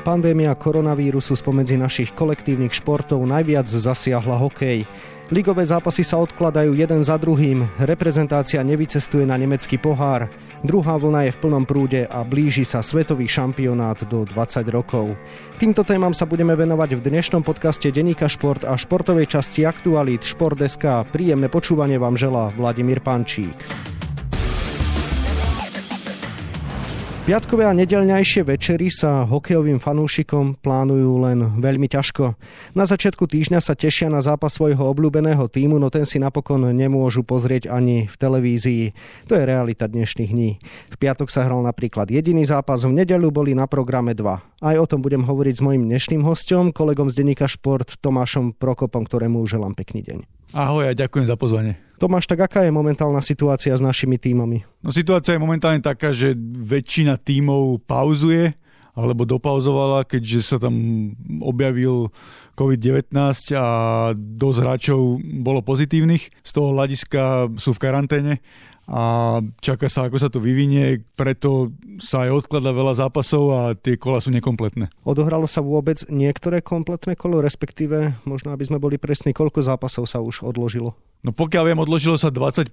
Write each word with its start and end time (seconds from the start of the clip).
Pandémia 0.00 0.56
koronavírusu 0.56 1.36
spomedzi 1.36 1.76
našich 1.76 2.16
kolektívnych 2.16 2.72
športov 2.72 3.20
najviac 3.22 3.68
zasiahla 3.68 4.40
hokej. 4.40 4.88
Ligové 5.30 5.62
zápasy 5.62 6.02
sa 6.02 6.18
odkladajú 6.18 6.74
jeden 6.74 7.06
za 7.06 7.14
druhým, 7.14 7.62
reprezentácia 7.78 8.64
nevycestuje 8.66 9.22
na 9.22 9.38
nemecký 9.38 9.78
pohár, 9.78 10.26
druhá 10.66 10.98
vlna 10.98 11.30
je 11.30 11.36
v 11.36 11.40
plnom 11.44 11.62
prúde 11.62 12.02
a 12.08 12.26
blíži 12.26 12.66
sa 12.66 12.82
svetový 12.82 13.30
šampionát 13.30 14.02
do 14.10 14.26
20 14.26 14.66
rokov. 14.74 15.14
Týmto 15.62 15.86
témam 15.86 16.10
sa 16.10 16.26
budeme 16.26 16.58
venovať 16.58 16.98
v 16.98 17.04
dnešnom 17.06 17.46
podcaste 17.46 17.94
Deníka 17.94 18.26
Šport 18.26 18.66
a 18.66 18.74
športovej 18.74 19.30
časti 19.30 19.62
Aktualít 19.62 20.26
Šport.sk. 20.26 21.06
Príjemné 21.14 21.46
počúvanie 21.46 22.00
vám 22.00 22.18
želá 22.18 22.50
Vladimír 22.58 22.98
Pančík. 22.98 23.99
Piatkové 27.20 27.68
a 27.68 27.76
nedelňajšie 27.76 28.48
večery 28.48 28.88
sa 28.88 29.28
hokejovým 29.28 29.76
fanúšikom 29.76 30.56
plánujú 30.64 31.20
len 31.20 31.60
veľmi 31.60 31.84
ťažko. 31.84 32.32
Na 32.72 32.88
začiatku 32.88 33.28
týždňa 33.28 33.60
sa 33.60 33.76
tešia 33.76 34.08
na 34.08 34.24
zápas 34.24 34.56
svojho 34.56 34.80
obľúbeného 34.80 35.44
týmu, 35.52 35.76
no 35.76 35.92
ten 35.92 36.08
si 36.08 36.16
napokon 36.16 36.72
nemôžu 36.72 37.20
pozrieť 37.20 37.68
ani 37.68 38.08
v 38.08 38.14
televízii. 38.16 38.84
To 39.28 39.36
je 39.36 39.44
realita 39.44 39.84
dnešných 39.84 40.32
dní. 40.32 40.56
V 40.90 40.96
piatok 40.96 41.28
sa 41.28 41.44
hral 41.44 41.60
napríklad 41.60 42.08
jediný 42.08 42.48
zápas, 42.48 42.88
v 42.88 42.96
nedeľu 43.04 43.28
boli 43.28 43.52
na 43.52 43.68
programe 43.68 44.16
dva. 44.16 44.40
Aj 44.64 44.80
o 44.80 44.88
tom 44.88 45.04
budem 45.04 45.20
hovoriť 45.20 45.60
s 45.60 45.62
mojim 45.62 45.84
dnešným 45.92 46.24
hostom, 46.24 46.72
kolegom 46.72 47.12
z 47.12 47.20
denníka 47.20 47.52
Šport 47.52 48.00
Tomášom 48.00 48.56
Prokopom, 48.56 49.04
ktorému 49.04 49.44
želám 49.44 49.76
pekný 49.76 50.08
deň. 50.08 50.39
Ahoj 50.50 50.90
a 50.90 50.98
ďakujem 50.98 51.30
za 51.30 51.38
pozvanie. 51.38 51.78
Tomáš, 52.02 52.26
tak 52.26 52.42
aká 52.42 52.66
je 52.66 52.74
momentálna 52.74 53.22
situácia 53.22 53.70
s 53.70 53.82
našimi 53.84 54.18
týmami? 54.18 54.66
No 54.82 54.90
situácia 54.90 55.36
je 55.36 55.44
momentálne 55.44 55.78
taká, 55.78 56.10
že 56.10 56.34
väčšina 56.40 57.20
tímov 57.20 57.84
pauzuje 57.86 58.56
alebo 58.94 59.26
dopauzovala, 59.26 60.06
keďže 60.06 60.40
sa 60.42 60.56
tam 60.58 60.74
objavil 61.40 62.10
COVID-19 62.58 63.14
a 63.56 63.66
dosť 64.14 64.58
hráčov 64.60 65.00
bolo 65.40 65.64
pozitívnych. 65.64 66.28
Z 66.44 66.50
toho 66.52 66.76
hľadiska 66.76 67.54
sú 67.56 67.72
v 67.72 67.82
karanténe 67.82 68.32
a 68.90 69.38
čaká 69.62 69.86
sa, 69.86 70.10
ako 70.10 70.18
sa 70.18 70.26
to 70.34 70.42
vyvinie, 70.42 71.06
preto 71.14 71.70
sa 72.02 72.26
aj 72.26 72.42
odkladá 72.42 72.74
veľa 72.74 72.98
zápasov 72.98 73.42
a 73.54 73.60
tie 73.78 73.94
kola 73.94 74.18
sú 74.18 74.34
nekompletné. 74.34 74.90
Odohralo 75.06 75.46
sa 75.46 75.62
vôbec 75.62 76.02
niektoré 76.10 76.58
kompletné 76.58 77.14
kolo, 77.14 77.38
respektíve 77.38 78.18
možno, 78.26 78.50
aby 78.50 78.66
sme 78.66 78.82
boli 78.82 78.98
presní, 78.98 79.30
koľko 79.30 79.62
zápasov 79.62 80.10
sa 80.10 80.18
už 80.18 80.42
odložilo? 80.42 80.98
No 81.20 81.36
pokiaľ 81.36 81.68
viem, 81.68 81.80
odložilo 81.84 82.16
sa 82.16 82.32
25, 82.32 82.72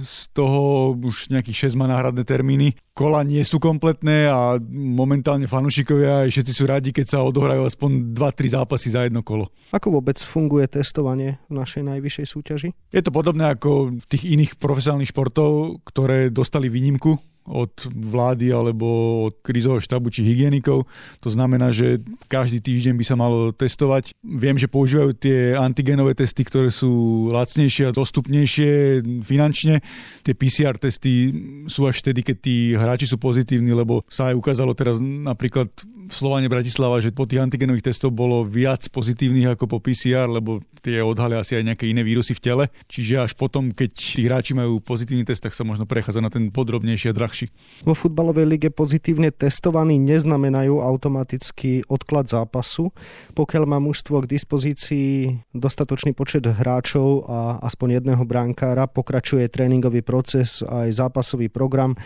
z 0.00 0.16
toho 0.32 0.96
už 0.96 1.28
nejakých 1.28 1.68
6 1.72 1.80
má 1.80 1.84
náhradné 1.84 2.24
termíny. 2.24 2.72
Kola 2.96 3.20
nie 3.20 3.44
sú 3.44 3.60
kompletné 3.60 4.32
a 4.32 4.56
momentálne 4.72 5.44
fanúšikovia 5.44 6.24
aj 6.24 6.32
všetci 6.32 6.52
sú 6.56 6.64
radi, 6.64 6.88
keď 6.96 7.06
sa 7.12 7.18
odohrajú 7.20 7.68
aspoň 7.68 8.16
2-3 8.16 8.56
zápasy 8.56 8.88
za 8.96 9.04
jedno 9.04 9.20
kolo. 9.20 9.52
Ako 9.76 10.00
vôbec 10.00 10.16
funguje 10.16 10.64
testovanie 10.72 11.36
v 11.52 11.60
našej 11.60 11.84
najvyššej 11.84 12.26
súťaži? 12.32 12.68
Je 12.96 13.02
to 13.04 13.12
podobné 13.12 13.52
ako 13.52 13.92
v 14.00 14.04
tých 14.08 14.24
iných 14.24 14.56
profesionálnych 14.56 15.12
športov, 15.12 15.84
ktoré 15.84 16.32
dostali 16.32 16.72
výnimku 16.72 17.20
od 17.46 17.72
vlády 17.90 18.54
alebo 18.54 18.86
od 19.30 19.34
krízového 19.42 19.82
štabu 19.82 20.14
či 20.14 20.22
hygienikov. 20.22 20.86
To 21.20 21.28
znamená, 21.28 21.74
že 21.74 21.98
každý 22.30 22.62
týždeň 22.62 22.94
by 22.94 23.04
sa 23.04 23.16
malo 23.18 23.50
testovať. 23.50 24.14
Viem, 24.22 24.56
že 24.58 24.70
používajú 24.70 25.10
tie 25.18 25.58
antigenové 25.58 26.14
testy, 26.14 26.46
ktoré 26.46 26.70
sú 26.70 27.26
lacnejšie 27.34 27.90
a 27.90 27.96
dostupnejšie 27.96 29.02
finančne. 29.26 29.82
Tie 30.22 30.34
PCR 30.38 30.78
testy 30.78 31.34
sú 31.66 31.86
až 31.90 31.98
vtedy, 32.02 32.22
keď 32.22 32.36
tí 32.38 32.56
hráči 32.78 33.06
sú 33.10 33.18
pozitívni, 33.18 33.74
lebo 33.74 34.06
sa 34.06 34.30
aj 34.30 34.38
ukázalo 34.38 34.72
teraz 34.78 35.02
napríklad 35.02 35.70
v 36.12 36.14
Slovane 36.14 36.50
Bratislava, 36.50 37.00
že 37.00 37.14
po 37.14 37.24
tých 37.24 37.40
antigenových 37.40 37.88
testoch 37.88 38.12
bolo 38.12 38.44
viac 38.44 38.84
pozitívnych 38.90 39.54
ako 39.54 39.64
po 39.64 39.78
PCR, 39.78 40.26
lebo 40.26 40.60
tie 40.82 40.98
odhalia 40.98 41.40
asi 41.40 41.56
aj 41.56 41.72
nejaké 41.72 41.86
iné 41.86 42.02
vírusy 42.02 42.34
v 42.34 42.42
tele. 42.42 42.64
Čiže 42.90 43.22
až 43.22 43.32
potom, 43.38 43.70
keď 43.70 43.90
tí 43.94 44.26
hráči 44.26 44.52
majú 44.52 44.82
pozitívny 44.82 45.22
test, 45.22 45.40
tak 45.46 45.54
sa 45.54 45.62
možno 45.62 45.86
prechádza 45.86 46.18
na 46.18 46.28
ten 46.28 46.50
podrobnejší 46.50 47.14
a 47.14 47.16
drahší. 47.32 47.48
Vo 47.82 47.96
futbalovej 47.96 48.46
lige 48.46 48.68
pozitívne 48.68 49.32
testovaní 49.32 49.96
neznamenajú 49.96 50.78
automaticky 50.78 51.82
odklad 51.88 52.28
zápasu. 52.28 52.92
Pokiaľ 53.32 53.64
má 53.64 53.78
mužstvo 53.80 54.22
k 54.22 54.30
dispozícii 54.36 55.40
dostatočný 55.56 56.12
počet 56.12 56.44
hráčov 56.44 57.26
a 57.26 57.58
aspoň 57.64 58.04
jedného 58.04 58.22
bránkára, 58.22 58.86
pokračuje 58.86 59.48
tréningový 59.48 60.04
proces 60.04 60.60
aj 60.62 60.92
zápasový 60.92 61.48
program 61.48 61.96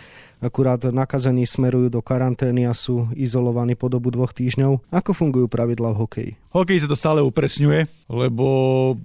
akurát 0.41 0.81
nakazení 0.93 1.49
smerujú 1.49 1.89
do 1.89 2.01
karantény 2.05 2.69
a 2.69 2.73
sú 2.73 3.09
izolovaní 3.17 3.73
po 3.73 3.89
dobu 3.89 4.13
dvoch 4.13 4.33
týždňov. 4.33 4.93
Ako 4.93 5.17
fungujú 5.17 5.49
pravidlá 5.49 5.97
v 5.97 5.99
hokeji? 6.05 6.31
Hokej 6.53 6.85
sa 6.85 6.87
to 6.89 6.97
stále 6.97 7.25
upresňuje, 7.25 7.89
lebo 8.07 8.47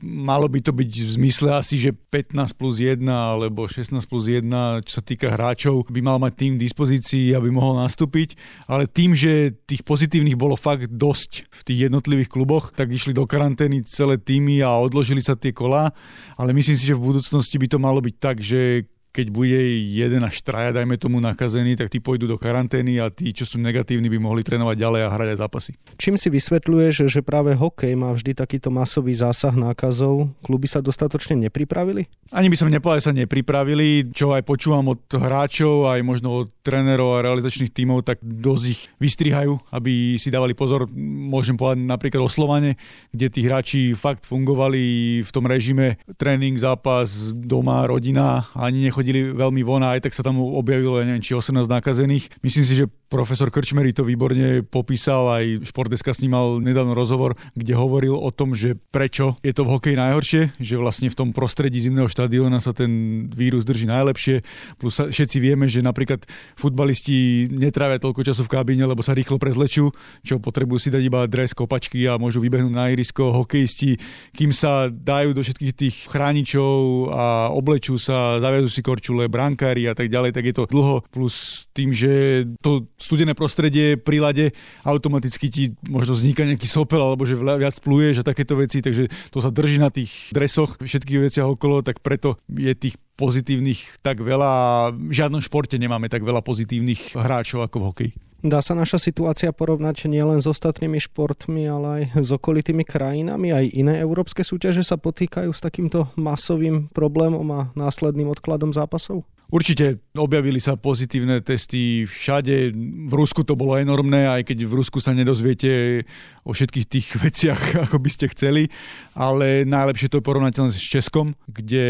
malo 0.02 0.46
by 0.46 0.62
to 0.62 0.70
byť 0.70 0.90
v 0.90 1.10
zmysle 1.18 1.58
asi, 1.58 1.82
že 1.82 1.90
15 1.90 2.54
plus 2.54 2.78
1 2.78 3.02
alebo 3.10 3.66
16 3.66 3.98
plus 4.06 4.30
1, 4.30 4.46
čo 4.86 4.92
sa 4.98 5.02
týka 5.02 5.34
hráčov, 5.34 5.90
by 5.90 6.00
mal 6.00 6.22
mať 6.22 6.32
tým 6.38 6.52
dispozícii, 6.54 7.34
aby 7.34 7.50
mohol 7.50 7.82
nastúpiť, 7.82 8.38
ale 8.70 8.86
tým, 8.86 9.18
že 9.18 9.58
tých 9.66 9.82
pozitívnych 9.82 10.38
bolo 10.38 10.54
fakt 10.54 10.86
dosť 10.86 11.50
v 11.50 11.60
tých 11.66 11.78
jednotlivých 11.90 12.30
kluboch, 12.30 12.70
tak 12.70 12.94
išli 12.94 13.10
do 13.10 13.26
karantény 13.26 13.82
celé 13.82 14.22
týmy 14.22 14.62
a 14.62 14.78
odložili 14.78 15.18
sa 15.18 15.34
tie 15.34 15.50
kolá, 15.50 15.90
ale 16.38 16.54
myslím 16.54 16.78
si, 16.78 16.86
že 16.86 16.94
v 16.94 17.10
budúcnosti 17.10 17.58
by 17.58 17.66
to 17.66 17.78
malo 17.82 17.98
byť 17.98 18.16
tak, 18.22 18.38
že 18.38 18.86
keď 19.12 19.28
bude 19.28 19.60
jeden 19.92 20.24
až 20.24 20.40
traja, 20.40 20.72
dajme 20.72 20.96
tomu, 20.96 21.20
nakazený, 21.20 21.76
tak 21.76 21.92
tí 21.92 22.00
pôjdu 22.00 22.24
do 22.24 22.40
karantény 22.40 22.96
a 22.96 23.12
tí, 23.12 23.36
čo 23.36 23.44
sú 23.44 23.60
negatívni, 23.60 24.08
by 24.08 24.16
mohli 24.16 24.40
trénovať 24.40 24.76
ďalej 24.80 25.00
a 25.04 25.12
hrať 25.12 25.28
aj 25.36 25.38
zápasy. 25.38 25.70
Čím 26.00 26.16
si 26.16 26.32
vysvetľuješ, 26.32 27.12
že 27.12 27.20
práve 27.20 27.52
hokej 27.52 27.92
má 27.92 28.16
vždy 28.16 28.32
takýto 28.32 28.72
masový 28.72 29.12
zásah 29.12 29.52
nákazov? 29.52 30.32
Kluby 30.40 30.64
sa 30.64 30.80
dostatočne 30.80 31.36
nepripravili? 31.44 32.08
Ani 32.32 32.48
by 32.48 32.56
som 32.56 32.72
nepovedal, 32.72 33.04
že 33.04 33.08
sa 33.12 33.14
nepripravili, 33.14 34.08
čo 34.16 34.32
aj 34.32 34.48
počúvam 34.48 34.96
od 34.96 35.04
hráčov, 35.12 35.92
aj 35.92 36.00
možno 36.00 36.48
od 36.48 36.48
trénerov 36.64 37.20
a 37.20 37.24
realizačných 37.28 37.68
tímov, 37.68 38.08
tak 38.08 38.24
dosť 38.24 38.64
ich 38.64 38.80
vystrihajú, 38.96 39.60
aby 39.76 40.16
si 40.16 40.32
dávali 40.32 40.56
pozor. 40.56 40.88
Môžem 41.04 41.60
povedať 41.60 41.84
napríklad 41.84 42.24
o 42.24 42.32
Slovane, 42.32 42.80
kde 43.12 43.28
tí 43.28 43.44
hráči 43.44 43.92
fakt 43.92 44.24
fungovali 44.24 45.20
v 45.20 45.30
tom 45.34 45.44
režime 45.44 46.00
tréning, 46.16 46.56
zápas, 46.56 47.36
doma, 47.36 47.84
rodina, 47.84 48.48
ani 48.56 48.88
nechodili 48.88 49.01
nechodili 49.02 49.34
veľmi 49.34 49.66
von 49.66 49.82
a 49.82 49.98
aj 49.98 50.06
tak 50.06 50.14
sa 50.14 50.22
tam 50.22 50.38
objavilo, 50.38 51.02
ja 51.02 51.04
neviem, 51.04 51.26
či 51.26 51.34
18 51.34 51.66
nakazených. 51.66 52.30
Myslím 52.46 52.62
si, 52.62 52.78
že 52.78 52.86
profesor 53.10 53.52
Krčmery 53.52 53.92
to 53.92 54.06
výborne 54.06 54.64
popísal, 54.64 55.28
aj 55.28 55.68
Športeska 55.68 56.16
s 56.16 56.24
ním 56.24 56.32
mal 56.32 56.56
nedávno 56.62 56.96
rozhovor, 56.96 57.36
kde 57.52 57.76
hovoril 57.76 58.16
o 58.16 58.32
tom, 58.32 58.56
že 58.56 58.78
prečo 58.78 59.36
je 59.44 59.52
to 59.52 59.68
v 59.68 59.72
hokeji 59.76 59.96
najhoršie, 60.00 60.56
že 60.56 60.80
vlastne 60.80 61.12
v 61.12 61.18
tom 61.18 61.28
prostredí 61.36 61.76
zimného 61.82 62.08
štadióna 62.08 62.62
sa 62.62 62.72
ten 62.72 63.26
vírus 63.28 63.68
drží 63.68 63.84
najlepšie, 63.84 64.40
plus 64.80 64.96
sa, 64.96 65.12
všetci 65.12 65.36
vieme, 65.42 65.68
že 65.68 65.84
napríklad 65.84 66.24
futbalisti 66.56 67.50
netrávia 67.52 68.00
toľko 68.00 68.32
času 68.32 68.48
v 68.48 68.52
kabíne, 68.54 68.88
lebo 68.88 69.04
sa 69.04 69.12
rýchlo 69.12 69.36
prezlečú, 69.36 69.92
čo 70.24 70.40
potrebujú 70.40 70.78
si 70.80 70.88
dať 70.88 71.02
iba 71.04 71.28
dres, 71.28 71.52
kopačky 71.52 72.08
a 72.08 72.16
môžu 72.16 72.40
vybehnúť 72.40 72.72
na 72.72 72.88
irisko, 72.88 73.44
hokejisti, 73.44 74.00
kým 74.32 74.56
sa 74.56 74.88
dajú 74.88 75.36
do 75.36 75.44
všetkých 75.44 75.74
tých 75.76 75.96
chráničov 76.08 77.12
a 77.12 77.52
oblečú 77.52 78.00
sa, 78.00 78.40
zaviažú 78.40 78.72
si 78.72 78.80
korčule, 78.92 79.32
brankári 79.32 79.88
a 79.88 79.96
tak 79.96 80.12
ďalej, 80.12 80.36
tak 80.36 80.44
je 80.44 80.54
to 80.54 80.68
dlho, 80.68 81.00
plus 81.08 81.64
tým, 81.72 81.96
že 81.96 82.44
to 82.60 82.84
studené 83.00 83.32
prostredie 83.32 83.96
pri 83.96 84.20
lade 84.20 84.46
automaticky 84.84 85.48
ti 85.48 85.72
možno 85.88 86.12
vzniká 86.12 86.44
nejaký 86.44 86.68
sopel 86.68 87.00
alebo 87.00 87.24
že 87.24 87.40
viac 87.40 87.72
pluješ 87.80 88.20
a 88.20 88.28
takéto 88.28 88.60
veci, 88.60 88.84
takže 88.84 89.08
to 89.32 89.40
sa 89.40 89.48
drží 89.48 89.80
na 89.80 89.88
tých 89.88 90.12
dresoch, 90.36 90.76
všetkých 90.76 91.32
veciach 91.32 91.48
okolo, 91.48 91.80
tak 91.80 92.04
preto 92.04 92.36
je 92.52 92.76
tých 92.76 93.00
pozitívnych 93.16 94.04
tak 94.04 94.20
veľa 94.20 94.92
v 94.92 95.12
žiadnom 95.12 95.40
športe 95.40 95.80
nemáme 95.80 96.12
tak 96.12 96.20
veľa 96.20 96.44
pozitívnych 96.44 97.16
hráčov 97.16 97.64
ako 97.64 97.76
v 97.80 97.86
hokeji. 97.88 98.12
Dá 98.42 98.58
sa 98.58 98.74
naša 98.74 98.98
situácia 98.98 99.54
porovnať 99.54 100.10
nielen 100.10 100.42
s 100.42 100.50
ostatnými 100.50 100.98
športmi, 100.98 101.62
ale 101.70 101.86
aj 102.10 102.26
s 102.26 102.28
okolitými 102.34 102.82
krajinami? 102.82 103.54
Aj 103.54 103.62
iné 103.62 104.02
európske 104.02 104.42
súťaže 104.42 104.82
sa 104.82 104.98
potýkajú 104.98 105.54
s 105.54 105.62
takýmto 105.62 106.10
masovým 106.18 106.90
problémom 106.90 107.46
a 107.54 107.70
následným 107.78 108.26
odkladom 108.34 108.74
zápasov? 108.74 109.22
Určite 109.52 110.00
objavili 110.16 110.56
sa 110.64 110.80
pozitívne 110.80 111.44
testy 111.44 112.08
všade. 112.08 112.72
V 113.04 113.12
Rusku 113.12 113.44
to 113.44 113.52
bolo 113.52 113.76
enormné, 113.76 114.24
aj 114.24 114.48
keď 114.48 114.64
v 114.64 114.80
Rusku 114.80 114.96
sa 114.96 115.12
nedozviete 115.12 116.02
o 116.48 116.56
všetkých 116.56 116.86
tých 116.88 117.08
veciach, 117.28 117.84
ako 117.84 118.00
by 118.00 118.08
ste 118.08 118.32
chceli. 118.32 118.72
Ale 119.12 119.68
najlepšie 119.68 120.08
to 120.08 120.24
je 120.24 120.24
porovnateľné 120.24 120.72
s 120.72 120.80
Českom, 120.80 121.36
kde 121.44 121.84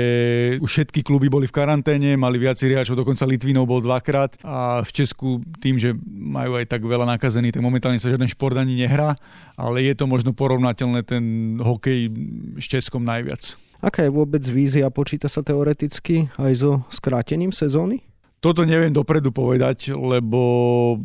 už 0.59 0.67
všetky 0.67 1.07
kluby 1.07 1.31
boli 1.31 1.47
v 1.47 1.55
karanténe, 1.55 2.19
mali 2.19 2.43
viac 2.43 2.59
hráčov, 2.59 2.99
dokonca 2.99 3.31
Litvinov 3.31 3.71
bol 3.71 3.79
dvakrát 3.79 4.35
a 4.43 4.83
v 4.83 4.91
Česku 4.91 5.39
tým, 5.63 5.79
že 5.79 5.95
majú 6.11 6.59
aj 6.59 6.67
tak 6.67 6.83
veľa 6.83 7.07
nakazených, 7.15 7.55
tak 7.55 7.63
momentálne 7.63 8.03
sa 8.03 8.11
žiaden 8.11 8.27
šport 8.27 8.59
ani 8.59 8.75
nehrá, 8.75 9.15
ale 9.55 9.87
je 9.87 9.95
to 9.95 10.11
možno 10.11 10.35
porovnateľné 10.35 11.07
ten 11.07 11.23
hokej 11.63 12.11
s 12.59 12.67
Českom 12.67 13.07
najviac. 13.07 13.55
Aká 13.83 14.07
je 14.07 14.15
vôbec 14.15 14.47
vízia? 14.47 14.87
Počíta 14.95 15.27
sa 15.27 15.43
teoreticky 15.43 16.31
aj 16.39 16.53
so 16.55 16.73
skrátením 16.87 17.51
sezóny? 17.51 18.07
Toto 18.43 18.67
neviem 18.67 18.91
dopredu 18.91 19.31
povedať, 19.31 19.95
lebo 19.95 20.43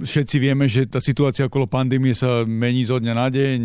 všetci 0.01 0.41
vieme, 0.41 0.65
že 0.65 0.89
tá 0.89 0.97
situácia 0.97 1.45
okolo 1.45 1.69
pandémie 1.69 2.17
sa 2.17 2.41
mení 2.49 2.81
zo 2.81 2.97
dňa 2.97 3.13
na 3.13 3.29
deň. 3.29 3.57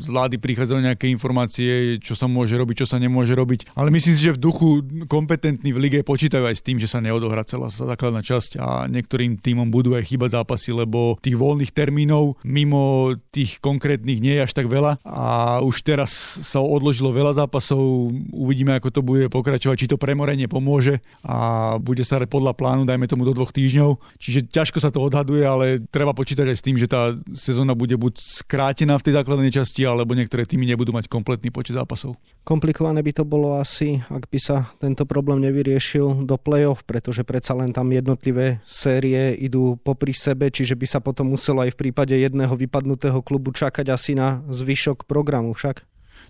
Z 0.00 0.08
vlády 0.08 0.40
prichádzajú 0.40 0.80
nejaké 0.80 1.12
informácie, 1.12 2.00
čo 2.00 2.16
sa 2.16 2.24
môže 2.24 2.56
robiť, 2.56 2.80
čo 2.80 2.86
sa 2.88 2.96
nemôže 2.96 3.36
robiť. 3.36 3.76
Ale 3.76 3.92
myslím 3.92 4.16
si, 4.16 4.24
že 4.24 4.32
v 4.32 4.40
duchu 4.40 4.80
kompetentní 5.12 5.76
v 5.76 5.82
lige 5.84 6.00
počítajú 6.08 6.40
aj 6.48 6.56
s 6.56 6.64
tým, 6.64 6.80
že 6.80 6.88
sa 6.88 7.04
neodohrá 7.04 7.44
celá 7.44 7.68
základná 7.68 8.24
časť 8.24 8.56
a 8.56 8.88
niektorým 8.88 9.36
týmom 9.36 9.68
budú 9.68 9.92
aj 9.92 10.08
chýbať 10.08 10.40
zápasy, 10.40 10.72
lebo 10.72 11.20
tých 11.20 11.36
voľných 11.36 11.76
termínov 11.76 12.40
mimo 12.48 13.12
tých 13.28 13.60
konkrétnych 13.60 14.24
nie 14.24 14.40
je 14.40 14.44
až 14.48 14.56
tak 14.56 14.72
veľa 14.72 15.04
a 15.04 15.60
už 15.60 15.84
teraz 15.84 16.40
sa 16.48 16.64
odložilo 16.64 17.12
veľa 17.12 17.44
zápasov. 17.44 18.08
Uvidíme, 18.32 18.72
ako 18.72 18.88
to 18.88 19.04
bude 19.04 19.28
pokračovať, 19.28 19.76
či 19.76 19.90
to 19.92 20.00
premorenie 20.00 20.48
pomôže 20.48 21.04
a 21.28 21.76
bude 21.76 22.08
sa 22.08 22.24
podľa 22.24 22.56
plánu, 22.56 22.88
dajme 22.88 23.04
tomu 23.18 23.26
do 23.26 23.34
dvoch 23.34 23.50
týždňov. 23.50 23.98
Čiže 24.22 24.46
ťažko 24.54 24.78
sa 24.78 24.94
to 24.94 25.02
odhaduje, 25.02 25.42
ale 25.42 25.82
treba 25.90 26.14
počítať 26.14 26.46
aj 26.46 26.56
s 26.62 26.62
tým, 26.62 26.78
že 26.78 26.86
tá 26.86 27.18
sezóna 27.34 27.74
bude 27.74 27.98
buď 27.98 28.14
skrátená 28.14 28.94
v 28.94 29.10
tej 29.10 29.18
základnej 29.18 29.50
časti, 29.50 29.82
alebo 29.82 30.14
niektoré 30.14 30.46
týmy 30.46 30.70
nebudú 30.70 30.94
mať 30.94 31.10
kompletný 31.10 31.50
počet 31.50 31.74
zápasov. 31.74 32.14
Komplikované 32.46 33.02
by 33.02 33.12
to 33.18 33.24
bolo 33.26 33.58
asi, 33.58 33.98
ak 34.06 34.30
by 34.30 34.38
sa 34.38 34.70
tento 34.78 35.02
problém 35.02 35.42
nevyriešil 35.42 36.22
do 36.22 36.38
play-off, 36.38 36.86
pretože 36.86 37.26
predsa 37.26 37.58
len 37.58 37.74
tam 37.74 37.90
jednotlivé 37.90 38.62
série 38.70 39.34
idú 39.34 39.74
popri 39.82 40.14
sebe, 40.14 40.54
čiže 40.54 40.78
by 40.78 40.86
sa 40.86 41.02
potom 41.02 41.34
muselo 41.34 41.66
aj 41.66 41.74
v 41.74 41.90
prípade 41.90 42.14
jedného 42.14 42.54
vypadnutého 42.54 43.18
klubu 43.26 43.50
čakať 43.50 43.90
asi 43.90 44.14
na 44.14 44.46
zvyšok 44.46 45.10
programu 45.10 45.58
však. 45.58 45.82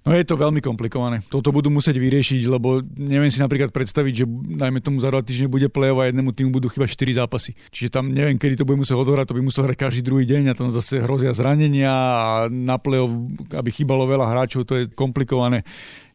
No 0.09 0.17
je 0.17 0.25
to 0.25 0.41
veľmi 0.41 0.65
komplikované. 0.65 1.21
Toto 1.29 1.53
budú 1.53 1.69
musieť 1.69 2.01
vyriešiť, 2.01 2.49
lebo 2.49 2.81
neviem 2.97 3.29
si 3.29 3.37
napríklad 3.45 3.69
predstaviť, 3.69 4.25
že 4.25 4.25
najmä 4.57 4.81
tomu 4.81 5.05
za 5.05 5.13
dva 5.13 5.21
týždne 5.21 5.53
bude 5.53 5.69
play 5.69 5.93
a 5.93 6.09
jednému 6.09 6.33
týmu 6.33 6.49
budú 6.49 6.73
chyba 6.73 6.89
4 6.89 7.21
zápasy. 7.21 7.53
Čiže 7.69 7.93
tam 7.93 8.09
neviem, 8.09 8.41
kedy 8.41 8.65
to 8.65 8.65
bude 8.65 8.81
musieť 8.81 8.97
odohrať, 8.97 9.29
to 9.29 9.37
by 9.37 9.45
musel 9.45 9.69
hrať 9.69 9.77
každý 9.77 10.01
druhý 10.01 10.25
deň 10.25 10.49
a 10.49 10.57
tam 10.57 10.73
zase 10.73 11.05
hrozia 11.05 11.37
zranenia 11.37 11.93
a 11.93 12.49
na 12.49 12.81
play 12.81 13.05
aby 13.53 13.71
chýbalo 13.71 14.09
veľa 14.09 14.33
hráčov, 14.33 14.65
to 14.65 14.75
je 14.81 14.85
komplikované. 14.89 15.63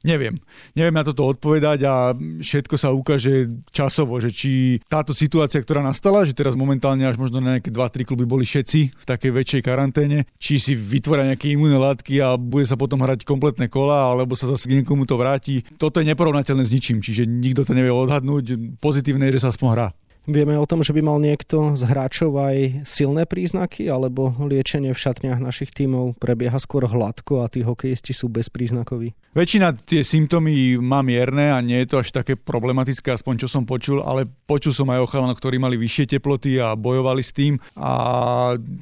Neviem. 0.04 0.36
Neviem 0.76 1.00
na 1.00 1.08
toto 1.08 1.24
odpovedať 1.32 1.80
a 1.88 2.12
všetko 2.44 2.76
sa 2.76 2.92
ukáže 2.92 3.48
časovo, 3.72 4.20
že 4.20 4.36
či 4.36 4.84
táto 4.92 5.16
situácia, 5.16 5.64
ktorá 5.64 5.80
nastala, 5.80 6.28
že 6.28 6.36
teraz 6.36 6.60
momentálne 6.60 7.08
až 7.08 7.16
možno 7.16 7.40
na 7.40 7.56
nejaké 7.56 7.72
2-3 7.72 8.04
kluby 8.04 8.28
boli 8.28 8.44
všetci 8.44 9.00
v 9.00 9.06
takej 9.08 9.32
väčšej 9.32 9.62
karanténe, 9.64 10.28
či 10.36 10.60
si 10.60 10.76
vytvoria 10.76 11.32
nejaké 11.32 11.56
imunné 11.56 11.80
látky 11.80 12.20
a 12.20 12.36
bude 12.36 12.68
sa 12.68 12.76
potom 12.76 13.00
hrať 13.00 13.24
kompletné 13.24 13.72
kola, 13.72 14.12
alebo 14.12 14.36
sa 14.36 14.52
zase 14.52 14.68
k 14.68 14.84
niekomu 14.84 15.08
to 15.08 15.16
vráti. 15.16 15.64
Toto 15.80 16.04
je 16.04 16.10
neporovnateľné 16.12 16.68
s 16.68 16.76
ničím, 16.76 17.00
čiže 17.00 17.24
nikto 17.24 17.64
to 17.64 17.72
nevie 17.72 17.96
odhadnúť. 17.96 18.76
Pozitívne 18.84 19.32
je, 19.32 19.40
že 19.40 19.48
sa 19.48 19.56
aspoň 19.56 19.68
hrá. 19.72 19.88
Vieme 20.24 20.56
o 20.56 20.64
tom, 20.64 20.80
že 20.80 20.96
by 20.96 21.04
mal 21.04 21.20
niekto 21.20 21.76
z 21.76 21.84
hráčov 21.84 22.40
aj 22.40 22.88
silné 22.88 23.28
príznaky, 23.28 23.92
alebo 23.92 24.32
liečenie 24.40 24.96
v 24.96 25.02
šatniach 25.04 25.36
našich 25.36 25.76
tímov 25.76 26.16
prebieha 26.16 26.56
skôr 26.64 26.88
hladko 26.88 27.44
a 27.44 27.52
tí 27.52 27.60
hokejisti 27.60 28.16
sú 28.16 28.32
bezpríznakoví? 28.32 29.12
Väčšina 29.36 29.76
tie 29.84 30.00
symptómy 30.00 30.80
má 30.80 31.04
mierne 31.04 31.52
a 31.52 31.60
nie 31.60 31.76
je 31.84 31.92
to 31.92 32.00
až 32.00 32.16
také 32.16 32.40
problematické, 32.40 33.12
aspoň 33.12 33.44
čo 33.44 33.48
som 33.52 33.68
počul, 33.68 34.00
ale 34.00 34.24
počul 34.48 34.72
som 34.72 34.88
aj 34.96 35.04
o 35.04 35.10
chalanoch, 35.12 35.44
ktorí 35.44 35.60
mali 35.60 35.76
vyššie 35.76 36.16
teploty 36.16 36.56
a 36.56 36.72
bojovali 36.80 37.20
s 37.20 37.36
tým 37.36 37.60
a 37.76 37.92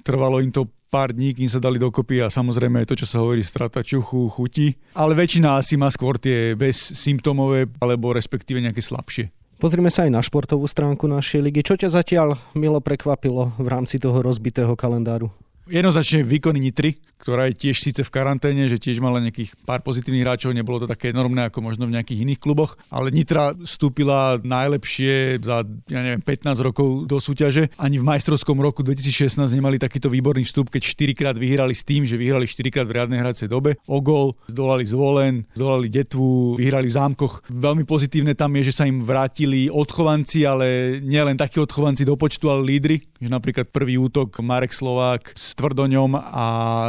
trvalo 0.05 0.45
im 0.45 0.53
to 0.53 0.69
pár 0.93 1.15
dní, 1.15 1.33
kým 1.33 1.49
sa 1.49 1.57
dali 1.57 1.81
dokopy 1.81 2.21
a 2.21 2.27
samozrejme 2.27 2.85
to, 2.85 2.99
čo 2.99 3.07
sa 3.09 3.23
hovorí, 3.23 3.41
strata 3.41 3.81
čuchu, 3.81 4.29
chuti. 4.29 4.75
Ale 4.93 5.17
väčšina 5.17 5.57
asi 5.57 5.79
má 5.79 5.89
skôr 5.89 6.19
tie 6.21 6.53
bezsymptómové 6.53 7.65
alebo 7.79 8.13
respektíve 8.13 8.61
nejaké 8.61 8.83
slabšie. 8.83 9.40
Pozrime 9.61 9.93
sa 9.93 10.09
aj 10.09 10.11
na 10.17 10.25
športovú 10.25 10.65
stránku 10.65 11.05
našej 11.05 11.45
ligy. 11.45 11.61
Čo 11.61 11.77
ťa 11.77 11.93
zatiaľ 11.93 12.41
milo 12.57 12.81
prekvapilo 12.81 13.53
v 13.61 13.67
rámci 13.69 14.01
toho 14.01 14.17
rozbitého 14.25 14.73
kalendáru? 14.73 15.29
Jednoznačne 15.69 16.25
výkony 16.25 16.57
Nitry, 16.57 16.97
ktorá 17.21 17.45
je 17.53 17.69
tiež 17.69 17.77
síce 17.77 18.01
v 18.01 18.09
karanténe, 18.09 18.65
že 18.65 18.81
tiež 18.81 18.97
mala 18.97 19.21
nejakých 19.21 19.53
pár 19.61 19.85
pozitívnych 19.85 20.25
hráčov, 20.25 20.57
nebolo 20.57 20.81
to 20.81 20.87
také 20.89 21.13
enormné 21.13 21.45
ako 21.45 21.61
možno 21.61 21.85
v 21.85 21.93
nejakých 21.93 22.25
iných 22.25 22.41
kluboch, 22.41 22.81
ale 22.89 23.13
Nitra 23.13 23.53
vstúpila 23.53 24.41
najlepšie 24.41 25.37
za, 25.45 25.61
ja 25.85 26.01
neviem, 26.01 26.25
15 26.25 26.65
rokov 26.65 27.05
do 27.05 27.21
súťaže. 27.21 27.69
Ani 27.77 28.01
v 28.01 28.09
majstrovskom 28.09 28.57
roku 28.57 28.81
2016 28.81 29.37
nemali 29.53 29.77
takýto 29.77 30.09
výborný 30.09 30.49
vstup, 30.49 30.73
keď 30.73 30.81
4 30.81 31.13
krát 31.13 31.35
vyhrali 31.37 31.77
s 31.77 31.85
tým, 31.85 32.09
že 32.09 32.17
vyhrali 32.17 32.49
4 32.49 32.73
krát 32.73 32.89
v 32.89 32.97
riadnej 32.97 33.21
hracej 33.21 33.45
dobe. 33.45 33.77
O 33.85 34.01
zdolali 34.49 34.83
Zvolen, 34.89 35.45
zdolali 35.53 35.87
Detvu, 35.93 36.57
vyhrali 36.57 36.89
v 36.89 36.97
zámkoch. 36.97 37.45
Veľmi 37.47 37.85
pozitívne 37.85 38.33
tam 38.33 38.57
je, 38.57 38.73
že 38.73 38.77
sa 38.81 38.89
im 38.89 39.05
vrátili 39.05 39.69
odchovanci, 39.69 40.43
ale 40.43 40.97
nielen 41.05 41.37
takí 41.37 41.61
odchovanci 41.61 42.01
do 42.01 42.17
počtu, 42.17 42.49
ale 42.49 42.65
lídry, 42.65 42.97
že 43.21 43.29
napríklad 43.29 43.69
prvý 43.69 44.01
útok 44.01 44.41
Marek 44.41 44.73
Slovák 44.73 45.37
s 45.37 45.50
Tvrdoňom 45.55 46.17
a 46.17 46.45